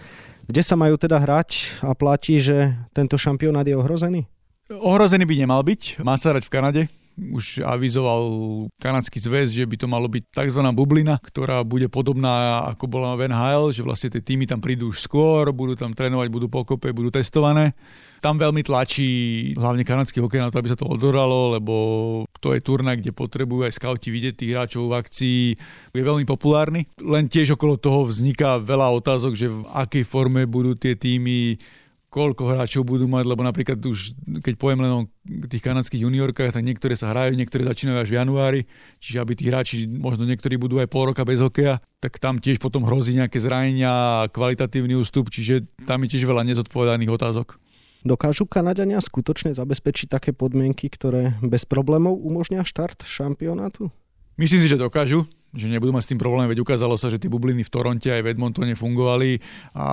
Kde 0.48 0.64
sa 0.64 0.72
majú 0.72 0.96
teda 0.96 1.20
hrať 1.20 1.80
a 1.84 1.92
platí, 1.92 2.40
že 2.40 2.80
tento 2.96 3.20
šampionát 3.20 3.68
je 3.68 3.76
ohrozený? 3.76 4.24
Ohrozený 4.72 5.28
by 5.28 5.36
nemal 5.44 5.60
byť. 5.60 6.00
Má 6.00 6.16
sa 6.16 6.32
hrať 6.32 6.48
v 6.48 6.52
Kanade, 6.56 6.82
už 7.14 7.62
avizoval 7.62 8.22
kanadský 8.82 9.22
zväz, 9.22 9.54
že 9.54 9.64
by 9.64 9.76
to 9.78 9.86
malo 9.86 10.10
byť 10.10 10.34
tzv. 10.34 10.60
bublina, 10.74 11.22
ktorá 11.22 11.62
bude 11.62 11.86
podobná 11.86 12.66
ako 12.74 12.90
bola 12.90 13.14
v 13.14 13.30
NHL, 13.30 13.70
že 13.70 13.86
vlastne 13.86 14.10
tie 14.10 14.22
týmy 14.22 14.50
tam 14.50 14.58
prídu 14.58 14.90
už 14.90 15.02
skôr, 15.02 15.50
budú 15.54 15.78
tam 15.78 15.94
trénovať, 15.94 16.28
budú 16.30 16.46
pokope, 16.50 16.90
budú 16.90 17.14
testované 17.14 17.76
tam 18.24 18.40
veľmi 18.40 18.64
tlačí 18.64 19.52
hlavne 19.52 19.84
kanadský 19.84 20.24
hokej 20.24 20.40
na 20.40 20.48
to, 20.48 20.56
aby 20.56 20.72
sa 20.72 20.80
to 20.80 20.88
odoralo, 20.88 21.52
lebo 21.52 21.74
to 22.40 22.56
je 22.56 22.64
turnaj, 22.64 23.04
kde 23.04 23.12
potrebujú 23.12 23.68
aj 23.68 23.76
scouti 23.76 24.08
vidieť 24.08 24.34
tých 24.40 24.52
hráčov 24.56 24.88
v 24.88 24.96
akcii. 24.96 25.40
Je 25.92 26.00
veľmi 26.00 26.24
populárny. 26.24 26.88
Len 27.04 27.28
tiež 27.28 27.60
okolo 27.60 27.76
toho 27.76 28.08
vzniká 28.08 28.56
veľa 28.64 28.96
otázok, 28.96 29.36
že 29.36 29.52
v 29.52 29.68
akej 29.68 30.08
forme 30.08 30.48
budú 30.48 30.72
tie 30.72 30.96
týmy 30.96 31.60
koľko 32.14 32.54
hráčov 32.54 32.86
budú 32.86 33.10
mať, 33.10 33.26
lebo 33.26 33.42
napríklad 33.42 33.82
už, 33.82 34.14
keď 34.38 34.54
poviem 34.54 34.86
len 34.86 34.92
o 34.94 35.02
tých 35.50 35.66
kanadských 35.66 36.06
juniorkách, 36.06 36.54
tak 36.54 36.62
niektoré 36.62 36.94
sa 36.94 37.10
hrajú, 37.10 37.34
niektoré 37.34 37.66
začínajú 37.66 37.98
až 37.98 38.08
v 38.14 38.18
januári, 38.22 38.60
čiže 39.02 39.18
aby 39.18 39.32
tí 39.34 39.50
hráči, 39.50 39.90
možno 39.90 40.22
niektorí 40.22 40.54
budú 40.54 40.78
aj 40.78 40.86
pol 40.86 41.10
roka 41.10 41.26
bez 41.26 41.42
hokeja, 41.42 41.82
tak 41.98 42.22
tam 42.22 42.38
tiež 42.38 42.62
potom 42.62 42.86
hrozí 42.86 43.18
nejaké 43.18 43.42
zranenia 43.42 43.90
a 43.90 44.30
kvalitatívny 44.30 44.94
ústup, 44.94 45.34
čiže 45.34 45.66
tam 45.90 46.06
je 46.06 46.14
tiež 46.14 46.22
veľa 46.30 46.46
nezodpovedaných 46.46 47.10
otázok. 47.10 47.58
Dokážu 48.06 48.46
Kanadania 48.46 49.02
skutočne 49.02 49.56
zabezpečiť 49.56 50.06
také 50.06 50.30
podmienky, 50.30 50.86
ktoré 50.92 51.34
bez 51.42 51.66
problémov 51.66 52.14
umožnia 52.20 52.62
štart 52.62 53.02
šampionátu? 53.02 53.90
Myslím 54.38 54.60
si, 54.62 54.70
že 54.70 54.78
dokážu 54.78 55.26
že 55.54 55.70
nebudú 55.70 55.94
mať 55.94 56.04
s 56.04 56.10
tým 56.10 56.20
problém, 56.20 56.50
veď 56.50 56.60
ukázalo 56.60 56.98
sa, 56.98 57.08
že 57.08 57.22
tie 57.22 57.30
bubliny 57.30 57.62
v 57.62 57.72
Toronte 57.72 58.10
aj 58.10 58.22
v 58.26 58.30
Edmontone 58.34 58.74
fungovali 58.74 59.38
a 59.78 59.86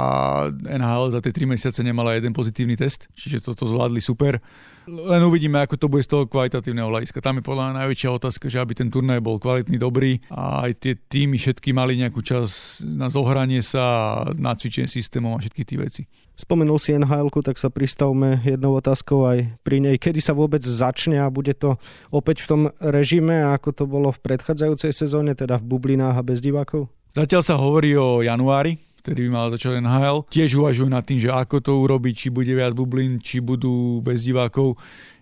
NHL 0.49 1.13
za 1.13 1.19
tie 1.21 1.31
3 1.31 1.53
mesiace 1.53 1.79
nemala 1.85 2.17
jeden 2.17 2.33
pozitívny 2.33 2.73
test, 2.73 3.07
čiže 3.13 3.45
toto 3.45 3.69
zvládli 3.69 4.01
super. 4.01 4.41
Len 4.89 5.21
uvidíme, 5.21 5.61
ako 5.61 5.77
to 5.77 5.87
bude 5.91 6.01
z 6.01 6.09
toho 6.09 6.23
kvalitatívneho 6.25 6.89
hľadiska. 6.89 7.21
Tam 7.21 7.37
je 7.37 7.45
podľa 7.45 7.63
mňa 7.69 7.79
najväčšia 7.85 8.09
otázka, 8.09 8.49
že 8.49 8.57
aby 8.57 8.73
ten 8.73 8.89
turnaj 8.89 9.21
bol 9.21 9.37
kvalitný, 9.37 9.77
dobrý 9.77 10.17
a 10.33 10.65
aj 10.65 10.71
tie 10.81 10.93
týmy 10.97 11.37
všetky 11.37 11.69
mali 11.69 12.01
nejakú 12.01 12.25
čas 12.25 12.79
na 12.81 13.09
zohranie 13.13 13.61
sa, 13.61 14.25
na 14.33 14.57
cvičenie 14.57 14.89
systémov 14.89 15.37
a 15.37 15.41
všetky 15.45 15.61
tie 15.65 15.77
veci. 15.77 16.03
Spomenul 16.33 16.81
si 16.81 16.97
nhl 16.97 17.29
tak 17.29 17.61
sa 17.61 17.69
pristavme 17.69 18.41
jednou 18.41 18.73
otázkou 18.73 19.29
aj 19.29 19.61
pri 19.61 19.77
nej. 19.77 20.01
Kedy 20.01 20.17
sa 20.25 20.33
vôbec 20.33 20.65
začne 20.65 21.21
a 21.21 21.29
bude 21.29 21.53
to 21.53 21.77
opäť 22.09 22.41
v 22.41 22.47
tom 22.49 22.61
režime, 22.81 23.45
ako 23.45 23.69
to 23.77 23.83
bolo 23.85 24.09
v 24.09 24.19
predchádzajúcej 24.25 24.89
sezóne, 24.89 25.37
teda 25.37 25.61
v 25.61 25.67
bublinách 25.69 26.17
a 26.17 26.25
bez 26.25 26.41
divákov? 26.41 26.89
Zatiaľ 27.11 27.43
sa 27.43 27.59
hovorí 27.59 27.91
o 27.93 28.23
januári, 28.23 28.79
vtedy 29.01 29.27
by 29.27 29.29
mal 29.33 29.47
začať 29.49 29.81
NHL. 29.81 30.29
Tiež 30.29 30.55
uvažujú 30.61 30.87
nad 30.87 31.01
tým, 31.01 31.17
že 31.17 31.33
ako 31.33 31.57
to 31.59 31.73
urobiť, 31.81 32.13
či 32.13 32.27
bude 32.29 32.53
viac 32.53 32.77
bublín, 32.77 33.17
či 33.17 33.41
budú 33.41 33.99
bez 34.05 34.21
divákov. 34.21 34.77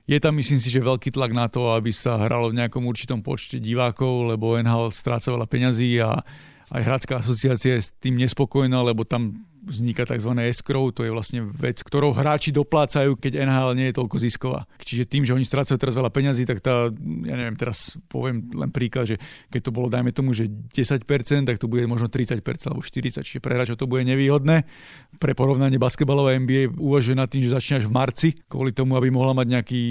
Je 0.09 0.17
tam, 0.19 0.35
myslím 0.35 0.59
si, 0.59 0.67
že 0.67 0.83
veľký 0.83 1.15
tlak 1.15 1.31
na 1.31 1.47
to, 1.47 1.71
aby 1.71 1.93
sa 1.93 2.17
hralo 2.19 2.49
v 2.49 2.59
nejakom 2.59 2.81
určitom 2.83 3.23
počte 3.23 3.61
divákov, 3.61 4.35
lebo 4.35 4.57
NHL 4.57 4.89
stráca 4.91 5.29
veľa 5.29 5.47
peňazí 5.47 6.01
a 6.01 6.19
aj 6.69 6.81
Hradská 6.85 7.21
asociácia 7.21 7.77
je 7.77 7.85
s 7.87 7.89
tým 7.97 8.17
nespokojná, 8.17 8.81
lebo 8.85 9.01
tam 9.05 9.48
vzniká 9.65 10.07
tzv. 10.07 10.31
escrow, 10.47 10.89
to 10.95 11.03
je 11.03 11.11
vlastne 11.11 11.43
vec, 11.51 11.83
ktorou 11.83 12.15
hráči 12.15 12.55
doplácajú, 12.55 13.19
keď 13.19 13.43
NHL 13.43 13.75
nie 13.75 13.87
je 13.91 13.97
toľko 13.99 14.15
zisková. 14.19 14.61
Čiže 14.79 15.03
tým, 15.09 15.23
že 15.27 15.35
oni 15.35 15.43
strácajú 15.43 15.75
teraz 15.75 15.95
veľa 15.95 16.11
peňazí, 16.11 16.47
tak 16.47 16.63
tá, 16.63 16.87
ja 17.25 17.35
neviem, 17.35 17.59
teraz 17.59 17.99
poviem 18.07 18.47
len 18.55 18.71
príklad, 18.71 19.11
že 19.11 19.15
keď 19.51 19.61
to 19.67 19.71
bolo, 19.75 19.91
dajme 19.91 20.15
tomu, 20.15 20.31
že 20.31 20.47
10%, 20.47 21.03
tak 21.45 21.59
to 21.59 21.67
bude 21.67 21.83
možno 21.85 22.07
30% 22.07 22.39
alebo 22.71 22.81
40%, 22.81 23.23
čiže 23.23 23.43
pre 23.43 23.55
hráčov 23.59 23.79
to 23.79 23.89
bude 23.89 24.07
nevýhodné. 24.07 24.63
Pre 25.19 25.33
porovnanie 25.35 25.77
basketbalové 25.77 26.39
NBA 26.39 26.79
uvažuje 26.79 27.15
nad 27.19 27.27
tým, 27.27 27.43
že 27.43 27.53
začne 27.53 27.83
až 27.83 27.85
v 27.87 27.95
marci, 27.95 28.29
kvôli 28.47 28.71
tomu, 28.71 28.95
aby 28.95 29.11
mohla 29.11 29.35
mať 29.35 29.47
nejaký 29.59 29.81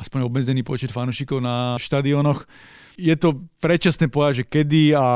aspoň 0.00 0.24
obmedzený 0.24 0.64
počet 0.64 0.90
fanúšikov 0.90 1.44
na 1.44 1.76
štadionoch 1.76 2.48
je 2.98 3.14
to 3.14 3.46
predčasné 3.62 4.10
povedať, 4.10 4.42
že 4.42 4.48
kedy 4.50 4.82
a 4.98 5.06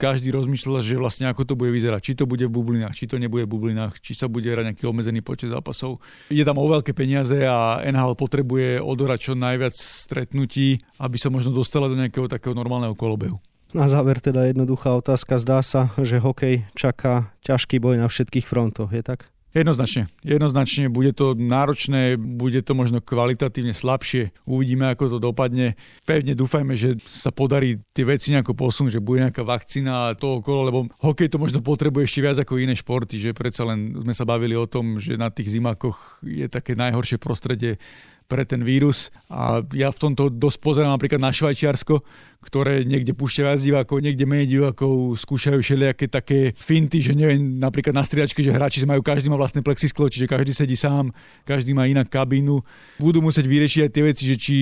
každý 0.00 0.32
rozmýšľa, 0.32 0.80
že 0.80 0.96
vlastne 0.96 1.28
ako 1.28 1.44
to 1.44 1.54
bude 1.54 1.68
vyzerať. 1.68 2.00
Či 2.00 2.12
to 2.16 2.24
bude 2.24 2.40
v 2.48 2.50
bublinách, 2.50 2.96
či 2.96 3.04
to 3.04 3.20
nebude 3.20 3.44
v 3.44 3.52
bublinách, 3.52 4.00
či 4.00 4.16
sa 4.16 4.26
bude 4.26 4.48
hrať 4.48 4.72
nejaký 4.72 4.88
obmedzený 4.88 5.20
počet 5.20 5.52
zápasov. 5.52 6.00
Je 6.32 6.40
tam 6.42 6.56
o 6.56 6.64
veľké 6.64 6.96
peniaze 6.96 7.36
a 7.44 7.84
NHL 7.84 8.16
potrebuje 8.16 8.80
odorať 8.80 9.30
čo 9.30 9.32
najviac 9.36 9.76
stretnutí, 9.76 10.80
aby 10.96 11.16
sa 11.20 11.28
možno 11.28 11.52
dostala 11.52 11.92
do 11.92 12.00
nejakého 12.00 12.24
takého 12.24 12.56
normálneho 12.56 12.96
kolobehu. 12.96 13.36
Na 13.70 13.86
záver 13.86 14.18
teda 14.18 14.50
jednoduchá 14.50 14.98
otázka. 14.98 15.38
Zdá 15.38 15.62
sa, 15.62 15.94
že 16.00 16.18
hokej 16.18 16.66
čaká 16.74 17.30
ťažký 17.46 17.78
boj 17.78 18.02
na 18.02 18.10
všetkých 18.10 18.48
frontoch, 18.48 18.90
je 18.90 19.04
tak? 19.04 19.30
Jednoznačne. 19.50 20.06
Jednoznačne 20.22 20.86
bude 20.86 21.10
to 21.10 21.34
náročné, 21.34 22.14
bude 22.14 22.62
to 22.62 22.78
možno 22.78 23.02
kvalitatívne 23.02 23.74
slabšie. 23.74 24.30
Uvidíme, 24.46 24.86
ako 24.94 25.16
to 25.16 25.18
dopadne. 25.18 25.74
Pevne 26.06 26.38
dúfajme, 26.38 26.78
že 26.78 27.02
sa 27.02 27.34
podarí 27.34 27.82
tie 27.90 28.06
veci 28.06 28.30
nejako 28.30 28.54
posunúť, 28.54 28.98
že 28.98 29.02
bude 29.02 29.26
nejaká 29.26 29.42
vakcína 29.42 30.14
a 30.14 30.14
to 30.14 30.38
okolo, 30.38 30.60
lebo 30.70 30.78
hokej 31.02 31.34
to 31.34 31.42
možno 31.42 31.58
potrebuje 31.66 32.06
ešte 32.06 32.22
viac 32.22 32.38
ako 32.38 32.62
iné 32.62 32.78
športy, 32.78 33.18
že 33.18 33.34
predsa 33.34 33.66
len 33.66 33.90
sme 33.98 34.14
sa 34.14 34.22
bavili 34.22 34.54
o 34.54 34.70
tom, 34.70 35.02
že 35.02 35.18
na 35.18 35.34
tých 35.34 35.58
zimakoch 35.58 36.22
je 36.22 36.46
také 36.46 36.78
najhoršie 36.78 37.18
prostredie 37.18 37.82
pre 38.30 38.46
ten 38.46 38.62
vírus 38.62 39.10
a 39.26 39.58
ja 39.74 39.90
v 39.90 39.98
tomto 39.98 40.30
dosť 40.30 40.62
pozerám 40.62 40.94
napríklad 40.94 41.18
na 41.18 41.34
Švajčiarsko, 41.34 42.06
ktoré 42.40 42.88
niekde 42.88 43.12
púšťa 43.12 43.42
viac 43.44 43.60
divákov, 43.60 44.00
niekde 44.00 44.24
menej 44.24 44.48
divákov, 44.48 45.20
skúšajú 45.20 45.60
všelijaké 45.60 46.08
také 46.08 46.56
finty, 46.56 47.04
že 47.04 47.12
neviem, 47.12 47.60
napríklad 47.60 47.92
na 47.92 48.00
striačke, 48.00 48.40
že 48.40 48.48
hráči 48.48 48.80
majú, 48.88 49.04
každý 49.04 49.28
má 49.28 49.36
vlastné 49.36 49.60
plexisklo, 49.60 50.08
čiže 50.08 50.24
každý 50.24 50.56
sedí 50.56 50.72
sám, 50.72 51.12
každý 51.44 51.76
má 51.76 51.84
inak 51.84 52.08
kabínu. 52.08 52.64
Budú 52.96 53.20
musieť 53.20 53.44
vyriešiť 53.44 53.80
aj 53.84 53.90
tie 53.92 54.04
veci, 54.04 54.22
že 54.24 54.36
či 54.40 54.56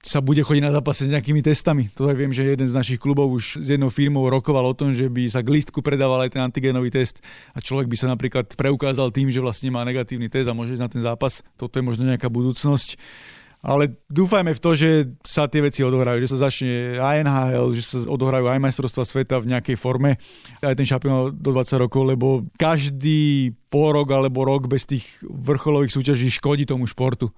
sa 0.00 0.24
bude 0.24 0.40
chodiť 0.40 0.64
na 0.64 0.72
zápase 0.72 1.04
s 1.04 1.12
nejakými 1.12 1.44
testami. 1.44 1.92
To 2.00 2.08
aj 2.08 2.16
viem, 2.16 2.32
že 2.32 2.56
jeden 2.56 2.64
z 2.64 2.72
našich 2.72 2.96
klubov 2.96 3.28
už 3.36 3.60
s 3.60 3.68
jednou 3.68 3.92
firmou 3.92 4.24
rokoval 4.32 4.72
o 4.72 4.74
tom, 4.74 4.96
že 4.96 5.12
by 5.12 5.28
sa 5.28 5.44
k 5.44 5.52
listku 5.52 5.84
predával 5.84 6.24
aj 6.24 6.32
ten 6.32 6.42
antigénový 6.42 6.88
test 6.88 7.20
a 7.52 7.60
človek 7.60 7.84
by 7.84 7.96
sa 8.00 8.08
napríklad 8.08 8.48
preukázal 8.56 9.12
tým, 9.12 9.28
že 9.28 9.44
vlastne 9.44 9.68
má 9.68 9.84
negatívny 9.84 10.32
test 10.32 10.48
a 10.48 10.56
môže 10.56 10.72
ísť 10.72 10.84
na 10.84 10.90
ten 10.90 11.02
zápas. 11.04 11.44
Toto 11.60 11.76
je 11.76 11.84
možno 11.84 12.08
nejaká 12.08 12.32
budúcnosť 12.32 12.96
ale 13.60 14.00
dúfajme 14.08 14.56
v 14.56 14.62
to, 14.62 14.70
že 14.72 14.90
sa 15.20 15.44
tie 15.44 15.60
veci 15.60 15.84
odohrajú, 15.84 16.24
že 16.24 16.32
sa 16.32 16.48
začne 16.48 16.96
aj 16.96 17.16
NHL, 17.28 17.66
že 17.76 17.82
sa 17.84 17.98
odohrajú 18.08 18.48
aj 18.48 18.56
majstrovstva 18.56 19.04
sveta 19.04 19.36
v 19.36 19.52
nejakej 19.52 19.76
forme, 19.76 20.16
aj 20.64 20.74
ten 20.80 20.88
šampión 20.88 21.36
do 21.36 21.50
20 21.52 21.84
rokov, 21.84 22.02
lebo 22.08 22.48
každý 22.56 23.52
pol 23.68 23.92
rok 24.00 24.08
alebo 24.16 24.48
rok 24.48 24.64
bez 24.64 24.88
tých 24.88 25.04
vrcholových 25.22 25.92
súťaží 25.92 26.32
škodí 26.32 26.64
tomu 26.64 26.88
športu 26.88 27.36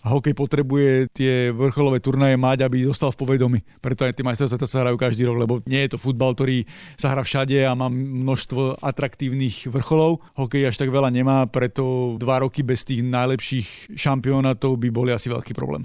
a 0.00 0.16
hokej 0.16 0.32
potrebuje 0.32 1.12
tie 1.12 1.52
vrcholové 1.52 2.00
turnaje 2.00 2.36
mať, 2.40 2.64
aby 2.64 2.88
zostal 2.88 3.12
v 3.12 3.20
povedomí. 3.20 3.58
Preto 3.84 4.08
aj 4.08 4.16
tie 4.16 4.24
majstrovstvá 4.24 4.66
sa 4.68 4.82
hrajú 4.84 4.96
každý 4.96 5.28
rok, 5.28 5.36
lebo 5.40 5.54
nie 5.68 5.84
je 5.84 5.96
to 5.96 5.98
futbal, 6.00 6.32
ktorý 6.32 6.64
sa 6.96 7.12
hrá 7.12 7.20
všade 7.20 7.60
a 7.64 7.76
má 7.76 7.92
množstvo 7.92 8.80
atraktívnych 8.80 9.68
vrcholov. 9.68 10.24
Hokej 10.40 10.72
až 10.72 10.80
tak 10.80 10.88
veľa 10.88 11.12
nemá, 11.12 11.44
preto 11.48 12.16
dva 12.16 12.40
roky 12.40 12.64
bez 12.64 12.88
tých 12.88 13.04
najlepších 13.04 13.92
šampionátov 13.92 14.80
by 14.80 14.88
boli 14.88 15.10
asi 15.12 15.28
veľký 15.28 15.52
problém. 15.52 15.84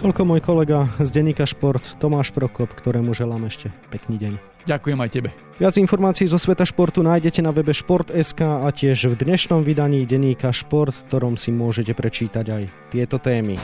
Toľko 0.00 0.20
môj 0.28 0.40
kolega 0.44 0.92
z 1.00 1.08
denníka 1.16 1.48
Šport 1.48 1.84
Tomáš 1.96 2.32
Prokop, 2.32 2.72
ktorému 2.76 3.16
želám 3.16 3.48
ešte 3.48 3.72
pekný 3.88 4.20
deň. 4.20 4.53
Ďakujem 4.64 4.98
aj 5.00 5.10
tebe. 5.12 5.30
Viac 5.60 5.76
informácií 5.78 6.26
zo 6.26 6.40
sveta 6.40 6.64
športu 6.66 7.04
nájdete 7.04 7.44
na 7.44 7.54
webe 7.54 7.70
Šport.sk 7.70 8.40
a 8.42 8.68
tiež 8.72 9.12
v 9.12 9.14
dnešnom 9.14 9.62
vydaní 9.62 10.02
denníka 10.08 10.50
Šport, 10.50 10.96
v 10.96 11.04
ktorom 11.12 11.34
si 11.36 11.54
môžete 11.54 11.92
prečítať 11.92 12.46
aj 12.48 12.62
tieto 12.90 13.22
témy. 13.22 13.60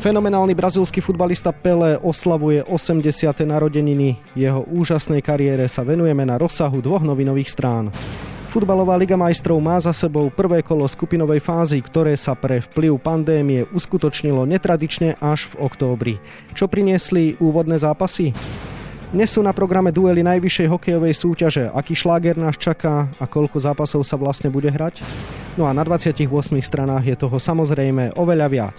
Fenomenálny 0.00 0.56
brazilský 0.56 1.04
futbalista 1.04 1.52
Pele 1.52 2.00
oslavuje 2.00 2.64
80. 2.64 3.36
narodeniny. 3.44 4.16
Jeho 4.32 4.64
úžasnej 4.64 5.20
kariére 5.20 5.68
sa 5.68 5.84
venujeme 5.84 6.24
na 6.24 6.40
rozsahu 6.40 6.80
dvoch 6.80 7.04
novinových 7.04 7.52
strán. 7.52 7.92
Futbalová 8.48 8.98
Liga 8.98 9.14
majstrov 9.14 9.60
má 9.62 9.78
za 9.78 9.94
sebou 9.94 10.32
prvé 10.32 10.64
kolo 10.64 10.88
skupinovej 10.88 11.38
fázy, 11.44 11.78
ktoré 11.84 12.16
sa 12.16 12.34
pre 12.34 12.64
vplyv 12.64 12.98
pandémie 12.98 13.62
uskutočnilo 13.70 14.48
netradične 14.48 15.20
až 15.20 15.52
v 15.52 15.68
októbri. 15.68 16.14
Čo 16.56 16.66
priniesli 16.66 17.38
úvodné 17.38 17.78
zápasy? 17.78 18.34
Dnes 19.10 19.34
sú 19.34 19.42
na 19.42 19.50
programe 19.50 19.90
duely 19.90 20.22
najvyššej 20.22 20.70
hokejovej 20.70 21.14
súťaže. 21.18 21.64
Aký 21.74 21.98
šláger 21.98 22.38
nás 22.38 22.54
čaká 22.54 23.10
a 23.18 23.26
koľko 23.26 23.58
zápasov 23.58 24.06
sa 24.06 24.14
vlastne 24.14 24.54
bude 24.54 24.70
hrať? 24.70 25.02
No 25.58 25.66
a 25.66 25.74
na 25.74 25.82
28 25.82 26.30
stranách 26.62 27.02
je 27.10 27.16
toho 27.18 27.34
samozrejme 27.34 28.14
oveľa 28.14 28.46
viac. 28.46 28.78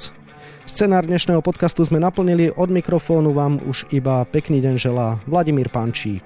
Scenár 0.64 1.04
dnešného 1.04 1.44
podcastu 1.44 1.84
sme 1.84 2.00
naplnili, 2.00 2.48
od 2.48 2.72
mikrofónu 2.72 3.36
vám 3.36 3.60
už 3.68 3.92
iba 3.92 4.24
pekný 4.24 4.64
deň 4.64 4.76
želá 4.80 5.20
Vladimír 5.28 5.68
Pančík. 5.68 6.24